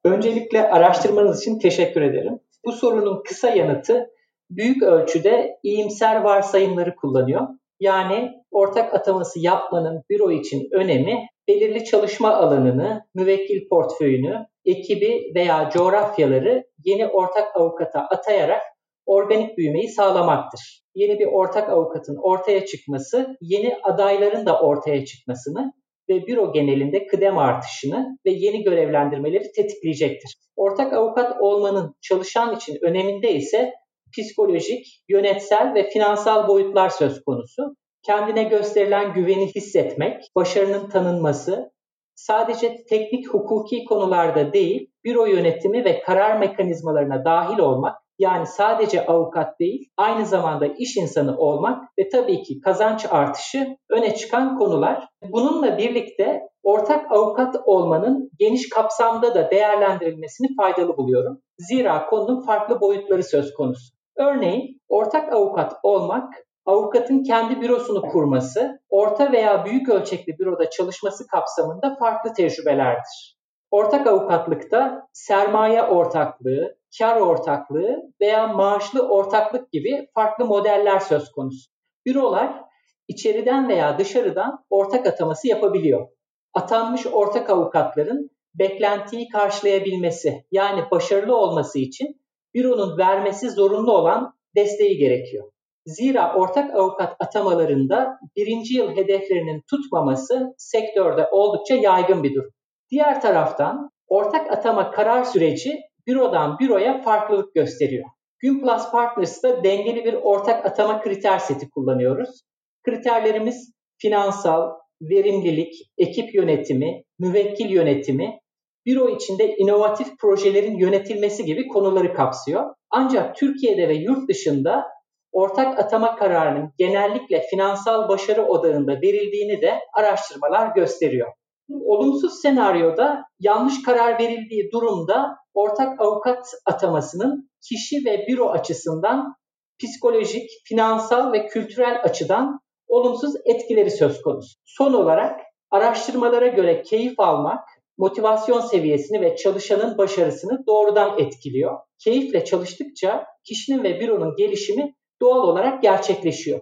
[0.05, 2.41] Öncelikle araştırmanız için teşekkür ederim.
[2.65, 4.11] Bu sorunun kısa yanıtı
[4.51, 7.49] büyük ölçüde iyimser varsayımları kullanıyor.
[7.81, 16.65] Yani ortak ataması yapmanın büro için önemi belirli çalışma alanını, müvekkil portföyünü, ekibi veya coğrafyaları
[16.85, 18.63] yeni ortak avukata atayarak
[19.07, 20.85] organik büyümeyi sağlamaktır.
[20.95, 25.73] Yeni bir ortak avukatın ortaya çıkması, yeni adayların da ortaya çıkmasını
[26.15, 30.37] ve büro genelinde kıdem artışını ve yeni görevlendirmeleri tetikleyecektir.
[30.57, 33.73] Ortak avukat olmanın çalışan için öneminde ise
[34.13, 37.63] psikolojik, yönetsel ve finansal boyutlar söz konusu.
[38.07, 41.71] Kendine gösterilen güveni hissetmek, başarının tanınması,
[42.15, 49.61] sadece teknik hukuki konularda değil, büro yönetimi ve karar mekanizmalarına dahil olmak, yani sadece avukat
[49.61, 55.09] değil, aynı zamanda iş insanı olmak ve tabii ki kazanç artışı öne çıkan konular.
[55.23, 61.41] Bununla birlikte ortak avukat olmanın geniş kapsamda da değerlendirilmesini faydalı buluyorum.
[61.59, 63.95] Zira konunun farklı boyutları söz konusu.
[64.17, 66.35] Örneğin ortak avukat olmak
[66.67, 73.39] avukatın kendi bürosunu kurması, orta veya büyük ölçekli büroda çalışması kapsamında farklı tecrübelerdir.
[73.71, 81.71] Ortak avukatlıkta sermaye ortaklığı, kar ortaklığı veya maaşlı ortaklık gibi farklı modeller söz konusu.
[82.07, 82.65] Bürolar
[83.09, 86.09] içeriden veya dışarıdan ortak ataması yapabiliyor.
[86.55, 92.21] Atanmış ortak avukatların beklentiyi karşılayabilmesi yani başarılı olması için
[92.55, 95.51] büronun vermesi zorunlu olan desteği gerekiyor.
[95.87, 102.51] Zira ortak avukat atamalarında birinci yıl hedeflerinin tutmaması sektörde oldukça yaygın bir durum.
[102.91, 108.05] Diğer taraftan ortak atama karar süreci bürodan büroya farklılık gösteriyor.
[108.39, 112.41] Günplus Partners'ta dengeli bir ortak atama kriter seti kullanıyoruz.
[112.85, 114.71] Kriterlerimiz finansal,
[115.03, 118.39] verimlilik, ekip yönetimi, müvekkil yönetimi,
[118.87, 122.75] büro içinde inovatif projelerin yönetilmesi gibi konuları kapsıyor.
[122.91, 124.85] Ancak Türkiye'de ve yurt dışında
[125.33, 131.33] ortak atama kararının genellikle finansal başarı odağında verildiğini de araştırmalar gösteriyor.
[131.71, 139.35] Olumsuz senaryoda yanlış karar verildiği durumda ortak avukat atamasının kişi ve büro açısından
[139.79, 144.59] psikolojik, finansal ve kültürel açıdan olumsuz etkileri söz konusu.
[144.65, 151.79] Son olarak araştırmalara göre keyif almak, motivasyon seviyesini ve çalışanın başarısını doğrudan etkiliyor.
[151.99, 156.61] Keyifle çalıştıkça kişinin ve büronun gelişimi doğal olarak gerçekleşiyor.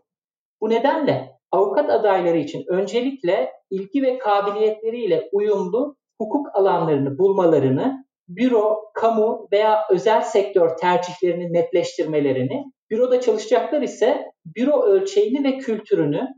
[0.61, 9.49] Bu nedenle avukat adayları için öncelikle ilgi ve kabiliyetleriyle uyumlu hukuk alanlarını bulmalarını, büro, kamu
[9.53, 14.25] veya özel sektör tercihlerini netleştirmelerini, büroda çalışacaklar ise
[14.57, 16.29] büro ölçeğini ve kültürünü,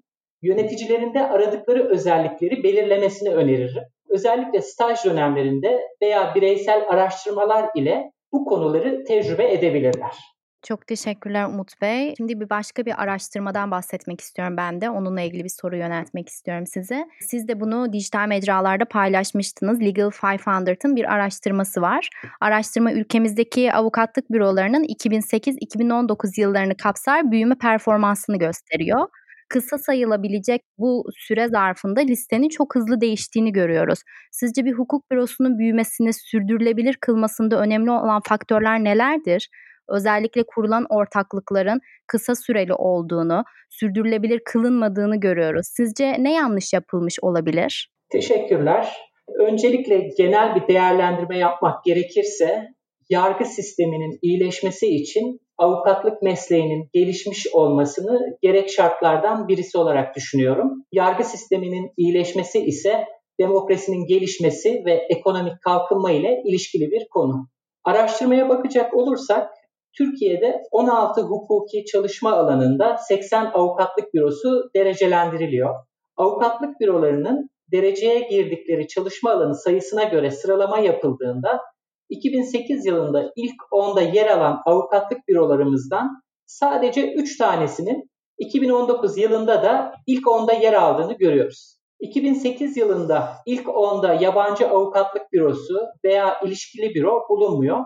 [0.43, 3.83] yöneticilerinde aradıkları özellikleri belirlemesini öneririm.
[4.09, 10.34] Özellikle staj dönemlerinde veya bireysel araştırmalar ile bu konuları tecrübe edebilirler.
[10.65, 12.15] Çok teşekkürler Umut Bey.
[12.17, 14.91] Şimdi bir başka bir araştırmadan bahsetmek istiyorum ben de.
[14.91, 17.09] Onunla ilgili bir soru yöneltmek istiyorum size.
[17.21, 19.81] Siz de bunu dijital mecralarda paylaşmıştınız.
[19.81, 22.09] Legal 500'ın bir araştırması var.
[22.41, 29.09] Araştırma ülkemizdeki avukatlık bürolarının 2008-2019 yıllarını kapsar büyüme performansını gösteriyor
[29.49, 33.99] kısa sayılabilecek bu süre zarfında listenin çok hızlı değiştiğini görüyoruz.
[34.33, 39.49] Sizce bir hukuk bürosunun büyümesini sürdürülebilir kılmasında önemli olan faktörler nelerdir?
[39.89, 45.67] Özellikle kurulan ortaklıkların kısa süreli olduğunu, sürdürülebilir kılınmadığını görüyoruz.
[45.67, 47.91] Sizce ne yanlış yapılmış olabilir?
[48.11, 48.97] Teşekkürler.
[49.39, 52.69] Öncelikle genel bir değerlendirme yapmak gerekirse
[53.11, 60.85] yargı sisteminin iyileşmesi için avukatlık mesleğinin gelişmiş olmasını gerek şartlardan birisi olarak düşünüyorum.
[60.93, 63.05] Yargı sisteminin iyileşmesi ise
[63.41, 67.49] demokrasinin gelişmesi ve ekonomik kalkınma ile ilişkili bir konu.
[67.85, 69.51] Araştırmaya bakacak olursak
[69.99, 75.75] Türkiye'de 16 hukuki çalışma alanında 80 avukatlık bürosu derecelendiriliyor.
[76.17, 81.61] Avukatlık bürolarının dereceye girdikleri çalışma alanı sayısına göre sıralama yapıldığında
[82.09, 90.27] 2008 yılında ilk 10'da yer alan avukatlık bürolarımızdan sadece 3 tanesinin 2019 yılında da ilk
[90.27, 91.79] 10'da yer aldığını görüyoruz.
[92.01, 97.85] 2008 yılında ilk 10'da yabancı avukatlık bürosu veya ilişkili büro bulunmuyor.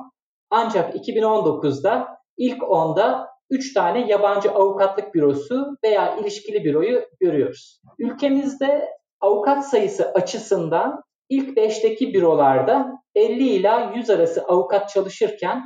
[0.50, 7.80] Ancak 2019'da ilk 10'da 3 tane yabancı avukatlık bürosu veya ilişkili büroyu görüyoruz.
[7.98, 8.88] Ülkemizde
[9.20, 15.62] avukat sayısı açısından ilk 5'teki bürolarda 50 ila 100 arası avukat çalışırken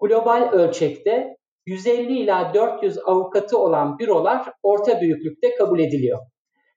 [0.00, 1.36] global ölçekte
[1.66, 6.18] 150 ila 400 avukatı olan bürolar orta büyüklükte kabul ediliyor.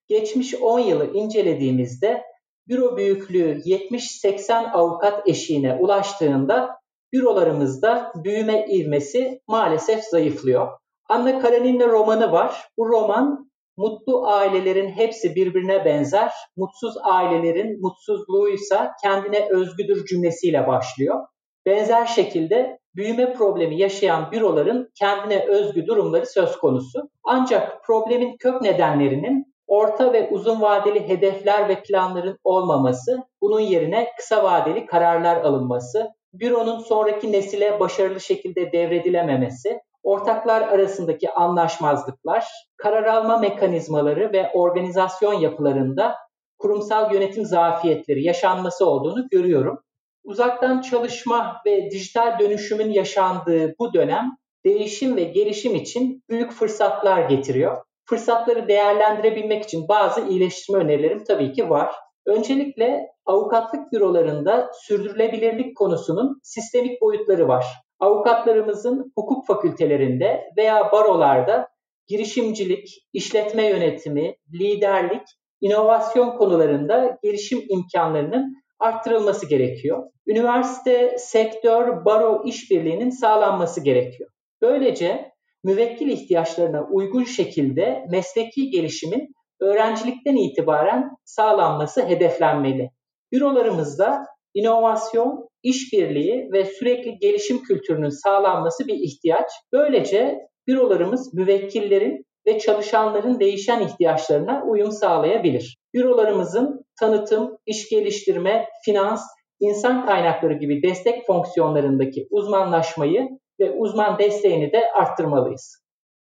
[0.08, 2.24] Geçmiş 10 yılı incelediğimizde
[2.68, 6.81] büro büyüklüğü 70-80 avukat eşiğine ulaştığında
[7.14, 10.68] bürolarımızda büyüme ivmesi maalesef zayıflıyor.
[11.10, 12.68] Anna Karenina romanı var.
[12.78, 21.26] Bu roman Mutlu ailelerin hepsi birbirine benzer, mutsuz ailelerin mutsuzluğuysa kendine özgüdür cümlesiyle başlıyor.
[21.66, 27.10] Benzer şekilde büyüme problemi yaşayan büroların kendine özgü durumları söz konusu.
[27.24, 34.44] Ancak problemin kök nedenlerinin orta ve uzun vadeli hedefler ve planların olmaması, bunun yerine kısa
[34.44, 42.46] vadeli kararlar alınması, büronun sonraki nesile başarılı şekilde devredilememesi, ortaklar arasındaki anlaşmazlıklar,
[42.78, 46.16] karar alma mekanizmaları ve organizasyon yapılarında
[46.58, 49.80] kurumsal yönetim zafiyetleri yaşanması olduğunu görüyorum.
[50.24, 57.84] Uzaktan çalışma ve dijital dönüşümün yaşandığı bu dönem değişim ve gelişim için büyük fırsatlar getiriyor.
[58.06, 61.96] Fırsatları değerlendirebilmek için bazı iyileştirme önerilerim tabii ki var.
[62.26, 67.66] Öncelikle avukatlık bürolarında sürdürülebilirlik konusunun sistemik boyutları var.
[68.00, 71.68] Avukatlarımızın hukuk fakültelerinde veya barolarda
[72.08, 75.22] girişimcilik, işletme yönetimi, liderlik,
[75.62, 80.04] inovasyon konularında gelişim imkanlarının arttırılması gerekiyor.
[80.28, 84.30] Üniversite, sektör, baro işbirliğinin sağlanması gerekiyor.
[84.62, 85.32] Böylece
[85.64, 92.90] müvekkil ihtiyaçlarına uygun şekilde mesleki gelişimin öğrencilikten itibaren sağlanması hedeflenmeli.
[93.32, 99.52] Bürolarımızda inovasyon, işbirliği ve sürekli gelişim kültürünün sağlanması bir ihtiyaç.
[99.74, 105.78] Böylece bürolarımız müvekkillerin ve çalışanların değişen ihtiyaçlarına uyum sağlayabilir.
[105.94, 109.22] Bürolarımızın tanıtım, iş geliştirme, finans,
[109.60, 115.82] insan kaynakları gibi destek fonksiyonlarındaki uzmanlaşmayı ve uzman desteğini de arttırmalıyız.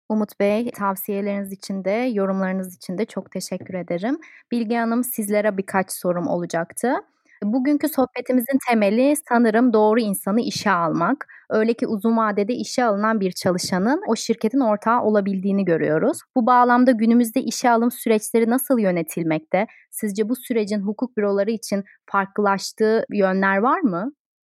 [0.09, 4.17] Umut Bey, tavsiyeleriniz için de, yorumlarınız için de çok teşekkür ederim.
[4.51, 6.93] Bilge Hanım, sizlere birkaç sorum olacaktı.
[7.43, 11.27] Bugünkü sohbetimizin temeli sanırım doğru insanı işe almak.
[11.49, 16.19] Öyle ki uzun vadede işe alınan bir çalışanın o şirketin ortağı olabildiğini görüyoruz.
[16.35, 19.67] Bu bağlamda günümüzde işe alım süreçleri nasıl yönetilmekte?
[19.91, 24.11] Sizce bu sürecin hukuk büroları için farklılaştığı yönler var mı?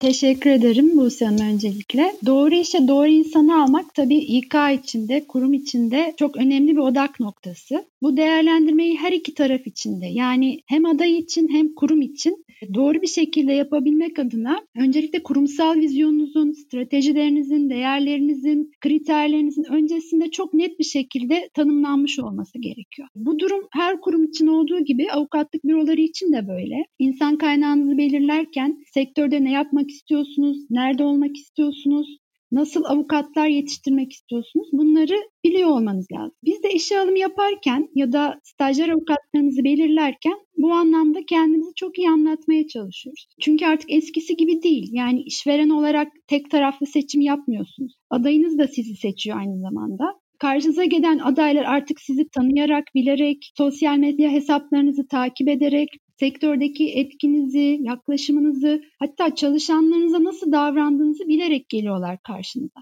[0.05, 2.11] Teşekkür ederim Buse Hanım öncelikle.
[2.25, 7.85] Doğru işe doğru insanı almak tabii İK içinde, kurum içinde çok önemli bir odak noktası.
[8.01, 13.07] Bu değerlendirmeyi her iki taraf içinde yani hem aday için hem kurum için doğru bir
[13.07, 22.19] şekilde yapabilmek adına öncelikle kurumsal vizyonunuzun, stratejilerinizin, değerlerinizin, kriterlerinizin öncesinde çok net bir şekilde tanımlanmış
[22.19, 23.07] olması gerekiyor.
[23.15, 26.75] Bu durum her kurum için olduğu gibi avukatlık büroları için de böyle.
[26.99, 32.17] İnsan kaynağınızı belirlerken sektörde ne yapmak istiyorsunuz, nerede olmak istiyorsunuz,
[32.51, 36.35] nasıl avukatlar yetiştirmek istiyorsunuz bunları biliyor olmanız lazım.
[36.43, 42.09] Biz de işe alım yaparken ya da stajyer avukatlarınızı belirlerken bu anlamda kendimizi çok iyi
[42.09, 43.27] anlatmaya çalışıyoruz.
[43.41, 44.89] Çünkü artık eskisi gibi değil.
[44.91, 47.93] Yani işveren olarak tek taraflı seçim yapmıyorsunuz.
[48.09, 50.05] Adayınız da sizi seçiyor aynı zamanda.
[50.39, 58.81] Karşınıza gelen adaylar artık sizi tanıyarak, bilerek, sosyal medya hesaplarınızı takip ederek, sektördeki etkinizi, yaklaşımınızı,
[58.99, 62.79] hatta çalışanlarınıza nasıl davrandığınızı bilerek geliyorlar karşınıza.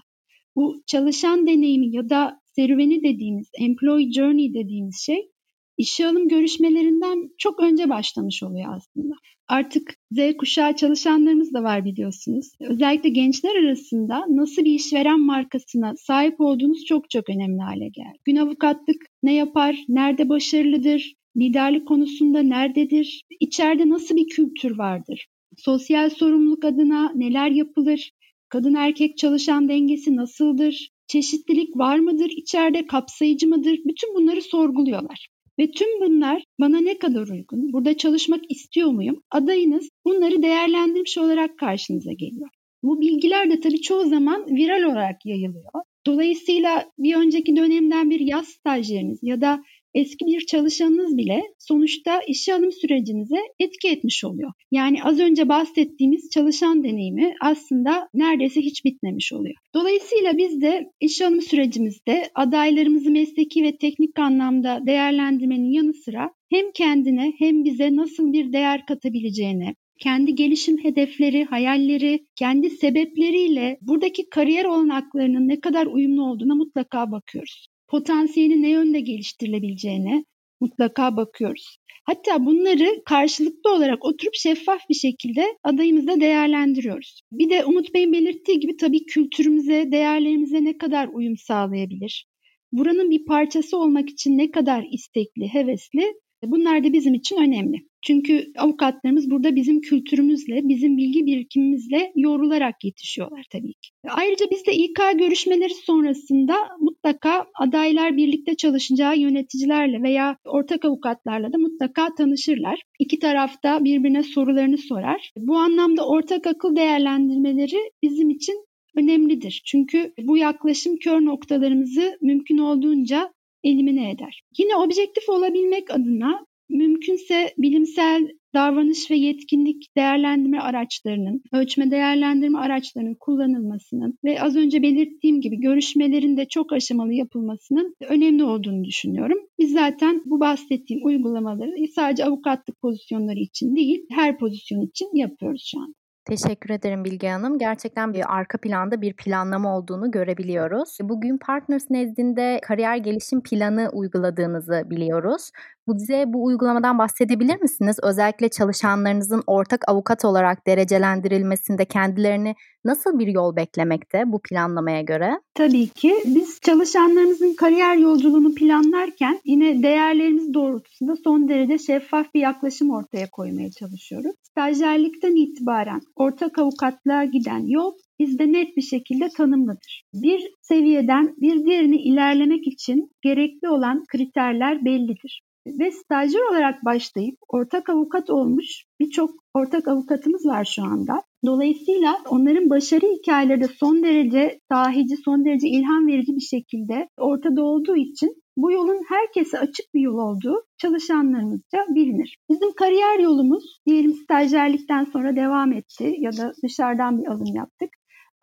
[0.56, 5.30] Bu çalışan deneyimi ya da serüveni dediğimiz, employee journey dediğimiz şey
[5.78, 9.14] işe alım görüşmelerinden çok önce başlamış oluyor aslında.
[9.48, 12.46] Artık Z kuşağı çalışanlarımız da var biliyorsunuz.
[12.60, 18.18] Özellikle gençler arasında nasıl bir işveren markasına sahip olduğunuz çok çok önemli hale geldi.
[18.24, 26.10] Gün avukatlık ne yapar, nerede başarılıdır, liderlik konusunda nerededir, içeride nasıl bir kültür vardır, sosyal
[26.10, 28.12] sorumluluk adına neler yapılır,
[28.48, 35.28] kadın erkek çalışan dengesi nasıldır, çeşitlilik var mıdır, içeride kapsayıcı mıdır, bütün bunları sorguluyorlar.
[35.58, 39.22] Ve tüm bunlar bana ne kadar uygun, burada çalışmak istiyor muyum?
[39.30, 42.48] Adayınız bunları değerlendirmiş olarak karşınıza geliyor.
[42.82, 45.70] Bu bilgiler de tabii çoğu zaman viral olarak yayılıyor.
[46.06, 52.54] Dolayısıyla bir önceki dönemden bir yaz stajyeriniz ya da eski bir çalışanınız bile sonuçta işe
[52.54, 54.52] alım sürecinize etki etmiş oluyor.
[54.70, 59.54] Yani az önce bahsettiğimiz çalışan deneyimi aslında neredeyse hiç bitmemiş oluyor.
[59.74, 66.72] Dolayısıyla biz de işe alım sürecimizde adaylarımızı mesleki ve teknik anlamda değerlendirmenin yanı sıra hem
[66.72, 74.64] kendine hem bize nasıl bir değer katabileceğine, kendi gelişim hedefleri, hayalleri, kendi sebepleriyle buradaki kariyer
[74.64, 80.24] olanaklarının ne kadar uyumlu olduğuna mutlaka bakıyoruz potansiyeli ne yönde geliştirilebileceğine
[80.60, 81.78] mutlaka bakıyoruz.
[82.04, 87.22] Hatta bunları karşılıklı olarak oturup şeffaf bir şekilde adayımızda değerlendiriyoruz.
[87.32, 92.26] Bir de Umut Bey'in belirttiği gibi tabii kültürümüze, değerlerimize ne kadar uyum sağlayabilir?
[92.72, 96.14] Buranın bir parçası olmak için ne kadar istekli, hevesli?
[96.50, 97.76] Bunlar da bizim için önemli.
[98.02, 103.90] Çünkü avukatlarımız burada bizim kültürümüzle, bizim bilgi birikimimizle yorularak yetişiyorlar tabii ki.
[104.08, 111.58] Ayrıca biz de İK görüşmeleri sonrasında mutlaka adaylar birlikte çalışacağı yöneticilerle veya ortak avukatlarla da
[111.58, 112.82] mutlaka tanışırlar.
[112.98, 115.30] İki tarafta birbirine sorularını sorar.
[115.38, 118.64] Bu anlamda ortak akıl değerlendirmeleri bizim için
[118.96, 119.62] önemlidir.
[119.66, 123.32] Çünkü bu yaklaşım kör noktalarımızı mümkün olduğunca
[123.64, 124.42] elimine eder.
[124.58, 134.18] Yine objektif olabilmek adına mümkünse bilimsel davranış ve yetkinlik değerlendirme araçlarının, ölçme değerlendirme araçlarının kullanılmasının
[134.24, 139.38] ve az önce belirttiğim gibi görüşmelerin de çok aşamalı yapılmasının önemli olduğunu düşünüyorum.
[139.58, 145.80] Biz zaten bu bahsettiğim uygulamaları sadece avukatlık pozisyonları için değil, her pozisyon için yapıyoruz şu
[145.80, 145.94] an.
[146.24, 147.58] Teşekkür ederim Bilge Hanım.
[147.58, 150.98] Gerçekten bir arka planda bir planlama olduğunu görebiliyoruz.
[151.02, 155.50] Bugün Partners nezdinde kariyer gelişim planı uyguladığınızı biliyoruz.
[155.88, 157.96] Bize bu uygulamadan bahsedebilir misiniz?
[158.02, 162.54] Özellikle çalışanlarınızın ortak avukat olarak derecelendirilmesinde kendilerini
[162.84, 165.40] nasıl bir yol beklemekte bu planlamaya göre?
[165.54, 172.90] Tabii ki biz çalışanlarımızın kariyer yolculuğunu planlarken yine değerlerimiz doğrultusunda son derece şeffaf bir yaklaşım
[172.90, 174.34] ortaya koymaya çalışıyoruz.
[174.42, 180.04] Stajyerlikten itibaren ortak avukatlığa giden yol bizde net bir şekilde tanımlıdır.
[180.14, 187.88] Bir seviyeden bir diğerine ilerlemek için gerekli olan kriterler bellidir ve stajyer olarak başlayıp ortak
[187.90, 191.22] avukat olmuş birçok ortak avukatımız var şu anda.
[191.46, 197.62] Dolayısıyla onların başarı hikayeleri de son derece sahici, son derece ilham verici bir şekilde ortada
[197.62, 202.36] olduğu için bu yolun herkese açık bir yol olduğu çalışanlarımızca bilinir.
[202.50, 207.90] Bizim kariyer yolumuz diyelim stajyerlikten sonra devam etti ya da dışarıdan bir alım yaptık.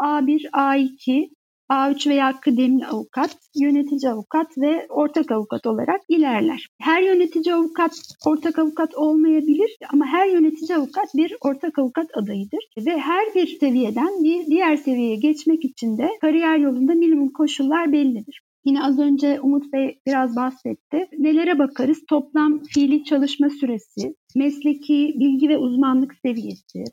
[0.01, 1.29] A1, A2,
[1.71, 6.67] A3 veya kıdemli avukat, yönetici avukat ve ortak avukat olarak ilerler.
[6.81, 7.91] Her yönetici avukat
[8.25, 14.23] ortak avukat olmayabilir ama her yönetici avukat bir ortak avukat adayıdır ve her bir seviyeden
[14.23, 18.41] bir diğer seviyeye geçmek için de kariyer yolunda minimum koşullar bellidir.
[18.65, 21.07] Yine az önce Umut Bey biraz bahsetti.
[21.19, 22.05] Nelere bakarız?
[22.09, 26.83] Toplam fiili çalışma süresi, mesleki bilgi ve uzmanlık seviyesi,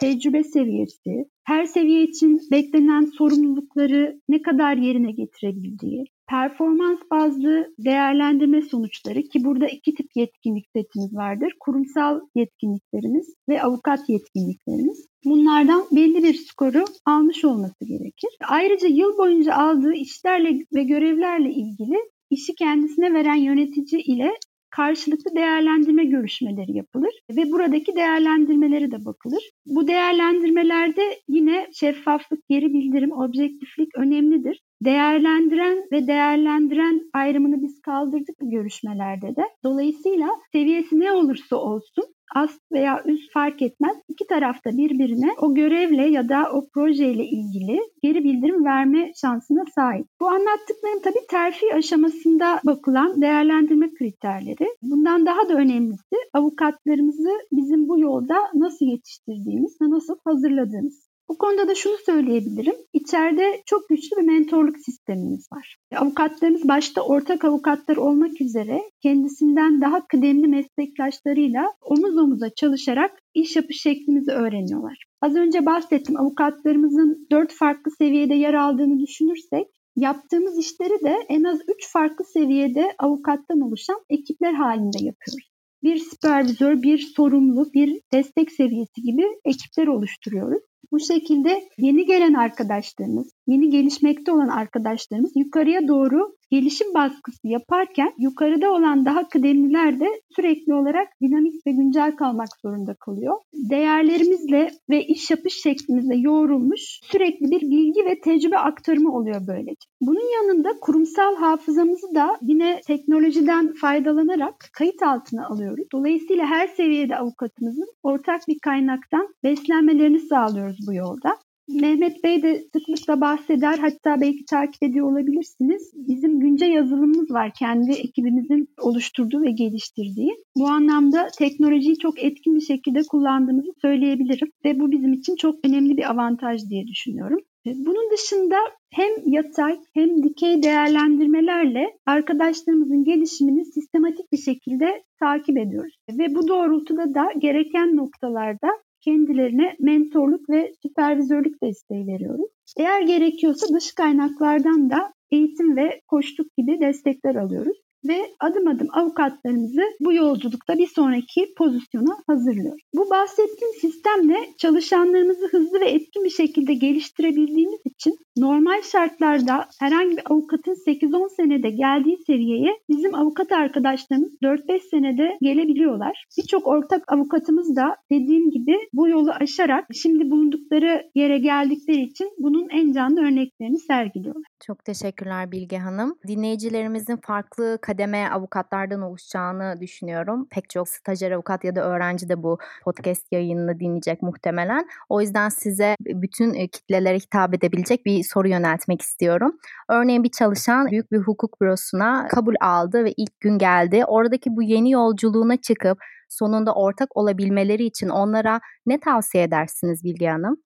[0.00, 9.22] tecrübe seviyesi, her seviye için beklenen sorumlulukları ne kadar yerine getirebildiği, performans bazlı değerlendirme sonuçları
[9.22, 11.52] ki burada iki tip yetkinlik setimiz vardır.
[11.60, 15.06] Kurumsal yetkinliklerimiz ve avukat yetkinliklerimiz.
[15.24, 18.30] Bunlardan belli bir skoru almış olması gerekir.
[18.48, 21.96] Ayrıca yıl boyunca aldığı işlerle ve görevlerle ilgili
[22.30, 24.30] işi kendisine veren yönetici ile
[24.76, 29.50] karşılıklı değerlendirme görüşmeleri yapılır ve buradaki değerlendirmelere de bakılır.
[29.66, 34.60] Bu değerlendirmelerde yine şeffaflık, geri bildirim, objektiflik önemlidir.
[34.84, 39.42] Değerlendiren ve değerlendiren ayrımını biz kaldırdık bu görüşmelerde de.
[39.64, 42.04] Dolayısıyla seviyesi ne olursa olsun
[42.34, 43.96] ast veya üst fark etmez.
[44.08, 50.06] İki tarafta birbirine o görevle ya da o projeyle ilgili geri bildirim verme şansına sahip.
[50.20, 54.68] Bu anlattıklarım tabii terfi aşamasında bakılan değerlendirme kriterleri.
[54.82, 61.13] Bundan daha da önemlisi avukatlarımızı bizim bu yolda nasıl yetiştirdiğimiz ve nasıl hazırladığımız.
[61.28, 62.74] Bu konuda da şunu söyleyebilirim.
[62.92, 65.76] İçeride çok güçlü bir mentorluk sistemimiz var.
[65.96, 73.80] Avukatlarımız başta ortak avukatlar olmak üzere kendisinden daha kıdemli meslektaşlarıyla omuz omuza çalışarak iş yapış
[73.80, 75.04] şeklimizi öğreniyorlar.
[75.20, 79.66] Az önce bahsettim avukatlarımızın dört farklı seviyede yer aldığını düşünürsek
[79.96, 85.54] yaptığımız işleri de en az üç farklı seviyede avukattan oluşan ekipler halinde yapıyoruz
[85.84, 90.62] bir süpervizör, bir sorumlu, bir destek seviyesi gibi ekipler oluşturuyoruz.
[90.92, 98.72] Bu şekilde yeni gelen arkadaşlarımız, yeni gelişmekte olan arkadaşlarımız yukarıya doğru gelişim baskısı yaparken yukarıda
[98.72, 100.06] olan daha kıdemliler de
[100.36, 103.34] sürekli olarak dinamik ve güncel kalmak zorunda kalıyor.
[103.70, 109.86] Değerlerimizle ve iş yapış şeklimizle yoğrulmuş sürekli bir bilgi ve tecrübe aktarımı oluyor böylece.
[110.00, 115.84] Bunun yanında kurumsal hafızamızı da yine teknolojiden faydalanarak kayıt altına alıyoruz.
[115.92, 121.36] Dolayısıyla her seviyede avukatımızın ortak bir kaynaktan beslenmelerini sağlıyoruz bu yolda.
[121.68, 125.92] Mehmet Bey de sıklıkla bahseder hatta belki takip ediyor olabilirsiniz.
[125.94, 130.36] Bizim günce yazılımımız var kendi ekibimizin oluşturduğu ve geliştirdiği.
[130.56, 135.96] Bu anlamda teknolojiyi çok etkin bir şekilde kullandığımızı söyleyebilirim ve bu bizim için çok önemli
[135.96, 137.38] bir avantaj diye düşünüyorum.
[137.66, 138.56] Bunun dışında
[138.92, 145.96] hem yatay hem dikey değerlendirmelerle arkadaşlarımızın gelişimini sistematik bir şekilde takip ediyoruz.
[146.18, 148.68] Ve bu doğrultuda da gereken noktalarda
[149.04, 152.50] kendilerine mentorluk ve süpervizörlük desteği veriyoruz.
[152.78, 157.83] Eğer gerekiyorsa dış kaynaklardan da eğitim ve koçluk gibi destekler alıyoruz.
[158.08, 162.82] Ve adım adım avukatlarımızı bu yolculukta bir sonraki pozisyona hazırlıyoruz.
[162.94, 170.22] Bu bahsettiğim sistemle çalışanlarımızı hızlı ve etkin bir şekilde geliştirebildiğimiz için normal şartlarda herhangi bir
[170.30, 176.24] avukatın 8-10 senede geldiği seviyeye bizim avukat arkadaşlarımız 4-5 senede gelebiliyorlar.
[176.38, 182.68] Birçok ortak avukatımız da dediğim gibi bu yolu aşarak şimdi bulundukları yere geldikleri için bunun
[182.68, 184.53] en canlı örneklerini sergiliyorlar.
[184.66, 186.18] Çok teşekkürler Bilge Hanım.
[186.26, 190.46] Dinleyicilerimizin farklı kademe avukatlardan oluşacağını düşünüyorum.
[190.50, 194.86] Pek çok stajyer avukat ya da öğrenci de bu podcast yayınını dinleyecek muhtemelen.
[195.08, 199.58] O yüzden size bütün e, kitlelere hitap edebilecek bir soru yöneltmek istiyorum.
[199.88, 204.04] Örneğin bir çalışan büyük bir hukuk bürosuna kabul aldı ve ilk gün geldi.
[204.06, 205.98] Oradaki bu yeni yolculuğuna çıkıp
[206.28, 210.56] sonunda ortak olabilmeleri için onlara ne tavsiye edersiniz Bilge Hanım?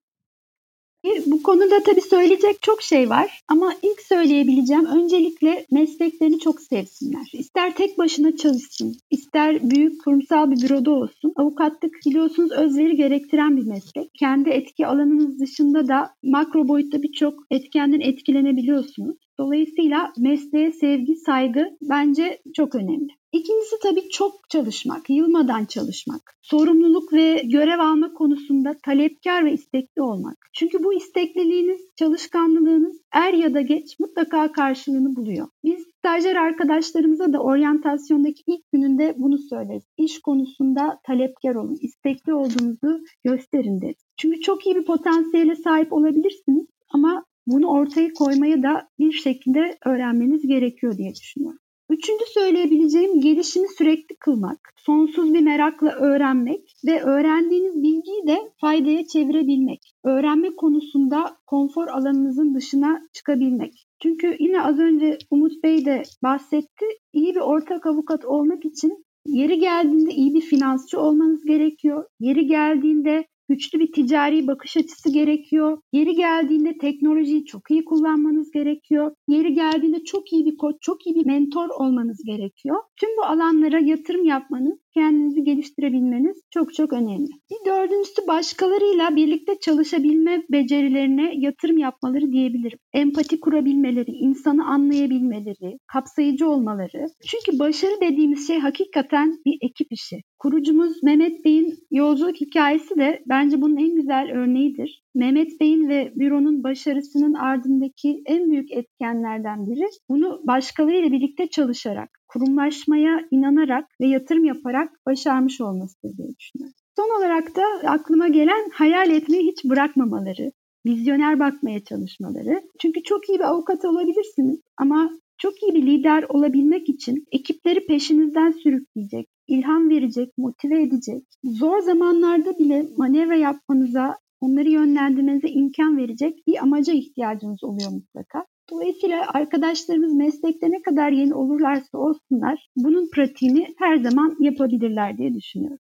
[1.27, 7.31] Bu konuda tabii söyleyecek çok şey var ama ilk söyleyebileceğim öncelikle mesleklerini çok sevsinler.
[7.33, 11.33] İster tek başına çalışsın, ister büyük kurumsal bir büroda olsun.
[11.37, 14.11] Avukatlık biliyorsunuz özveri gerektiren bir meslek.
[14.15, 19.17] Kendi etki alanınız dışında da makro boyutta birçok etkenden etkilenebiliyorsunuz.
[19.41, 23.09] Dolayısıyla mesleğe sevgi, saygı bence çok önemli.
[23.33, 26.35] İkincisi tabii çok çalışmak, yılmadan çalışmak.
[26.43, 30.37] Sorumluluk ve görev alma konusunda talepkar ve istekli olmak.
[30.55, 35.49] Çünkü bu istekliliğiniz, çalışkanlığınız er ya da geç mutlaka karşılığını buluyor.
[35.65, 39.85] Biz stajyer arkadaşlarımıza da oryantasyondaki ilk gününde bunu söyleriz.
[39.99, 44.05] İş konusunda talepkar olun, istekli olduğunuzu gösterin deriz.
[44.17, 50.47] Çünkü çok iyi bir potansiyele sahip olabilirsiniz ama bunu ortaya koymaya da bir şekilde öğrenmeniz
[50.47, 51.59] gerekiyor diye düşünüyorum.
[51.91, 59.95] Üçüncü söyleyebileceğim gelişimi sürekli kılmak, sonsuz bir merakla öğrenmek ve öğrendiğiniz bilgiyi de faydaya çevirebilmek.
[60.05, 63.87] Öğrenme konusunda konfor alanınızın dışına çıkabilmek.
[64.03, 66.87] Çünkü yine az önce Umut Bey de bahsetti.
[67.13, 72.05] İyi bir ortak avukat olmak için yeri geldiğinde iyi bir finansçı olmanız gerekiyor.
[72.21, 75.79] Yeri geldiğinde güçlü bir ticari bakış açısı gerekiyor.
[75.93, 79.15] Yeri geldiğinde teknolojiyi çok iyi kullanmanız gerekiyor.
[79.29, 82.77] Yeri geldiğinde çok iyi bir koç, çok iyi bir mentor olmanız gerekiyor.
[83.01, 87.29] Tüm bu alanlara yatırım yapmanız, kendinizi geliştirebilmeniz çok çok önemli.
[87.51, 92.79] Bir dördüncüsü başkalarıyla birlikte çalışabilme becerilerine yatırım yapmaları diyebilirim.
[92.93, 97.07] Empati kurabilmeleri, insanı anlayabilmeleri, kapsayıcı olmaları.
[97.27, 100.17] Çünkü başarı dediğimiz şey hakikaten bir ekip işi.
[100.39, 105.03] Kurucumuz Mehmet Bey'in yolculuk hikayesi de bence bunun en güzel örneğidir.
[105.15, 113.21] Mehmet Bey'in ve büronun başarısının ardındaki en büyük etkenlerden biri bunu başkalarıyla birlikte çalışarak, kurumlaşmaya
[113.31, 116.75] inanarak ve yatırım yaparak başarmış olmasıdır diye düşünüyorum.
[116.97, 120.53] Son olarak da aklıma gelen hayal etmeyi hiç bırakmamaları,
[120.87, 122.63] vizyoner bakmaya çalışmaları.
[122.81, 128.51] Çünkü çok iyi bir avukat olabilirsiniz ama çok iyi bir lider olabilmek için ekipleri peşinizden
[128.51, 136.63] sürükleyecek, ilham verecek, motive edecek, zor zamanlarda bile manevra yapmanıza, onları yönlendirmenize imkan verecek bir
[136.63, 138.45] amaca ihtiyacınız oluyor mutlaka.
[138.71, 145.79] Dolayısıyla arkadaşlarımız meslekte ne kadar yeni olurlarsa olsunlar bunun pratiğini her zaman yapabilirler diye düşünüyorum.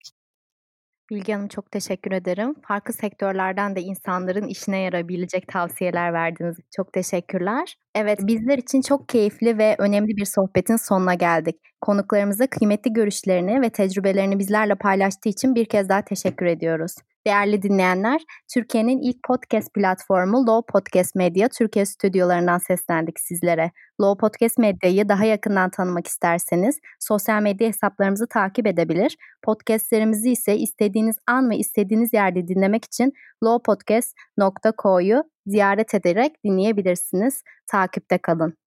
[1.11, 2.55] Bilge Hanım çok teşekkür ederim.
[2.69, 6.57] Farklı sektörlerden de insanların işine yarayabilecek tavsiyeler verdiniz.
[6.77, 7.77] Çok teşekkürler.
[7.95, 11.57] Evet bizler için çok keyifli ve önemli bir sohbetin sonuna geldik.
[11.81, 16.95] Konuklarımıza kıymetli görüşlerini ve tecrübelerini bizlerle paylaştığı için bir kez daha teşekkür ediyoruz.
[17.27, 18.23] Değerli dinleyenler,
[18.55, 23.71] Türkiye'nin ilk podcast platformu Low Podcast Media Türkiye stüdyolarından seslendik sizlere.
[24.01, 29.17] Low Podcast Medya'yı daha yakından tanımak isterseniz sosyal medya hesaplarımızı takip edebilir.
[29.43, 33.13] Podcastlerimizi ise istediğiniz an ve istediğiniz yerde dinlemek için
[33.45, 37.43] lowpodcast.co'yu ziyaret ederek dinleyebilirsiniz.
[37.67, 38.60] Takipte kalın.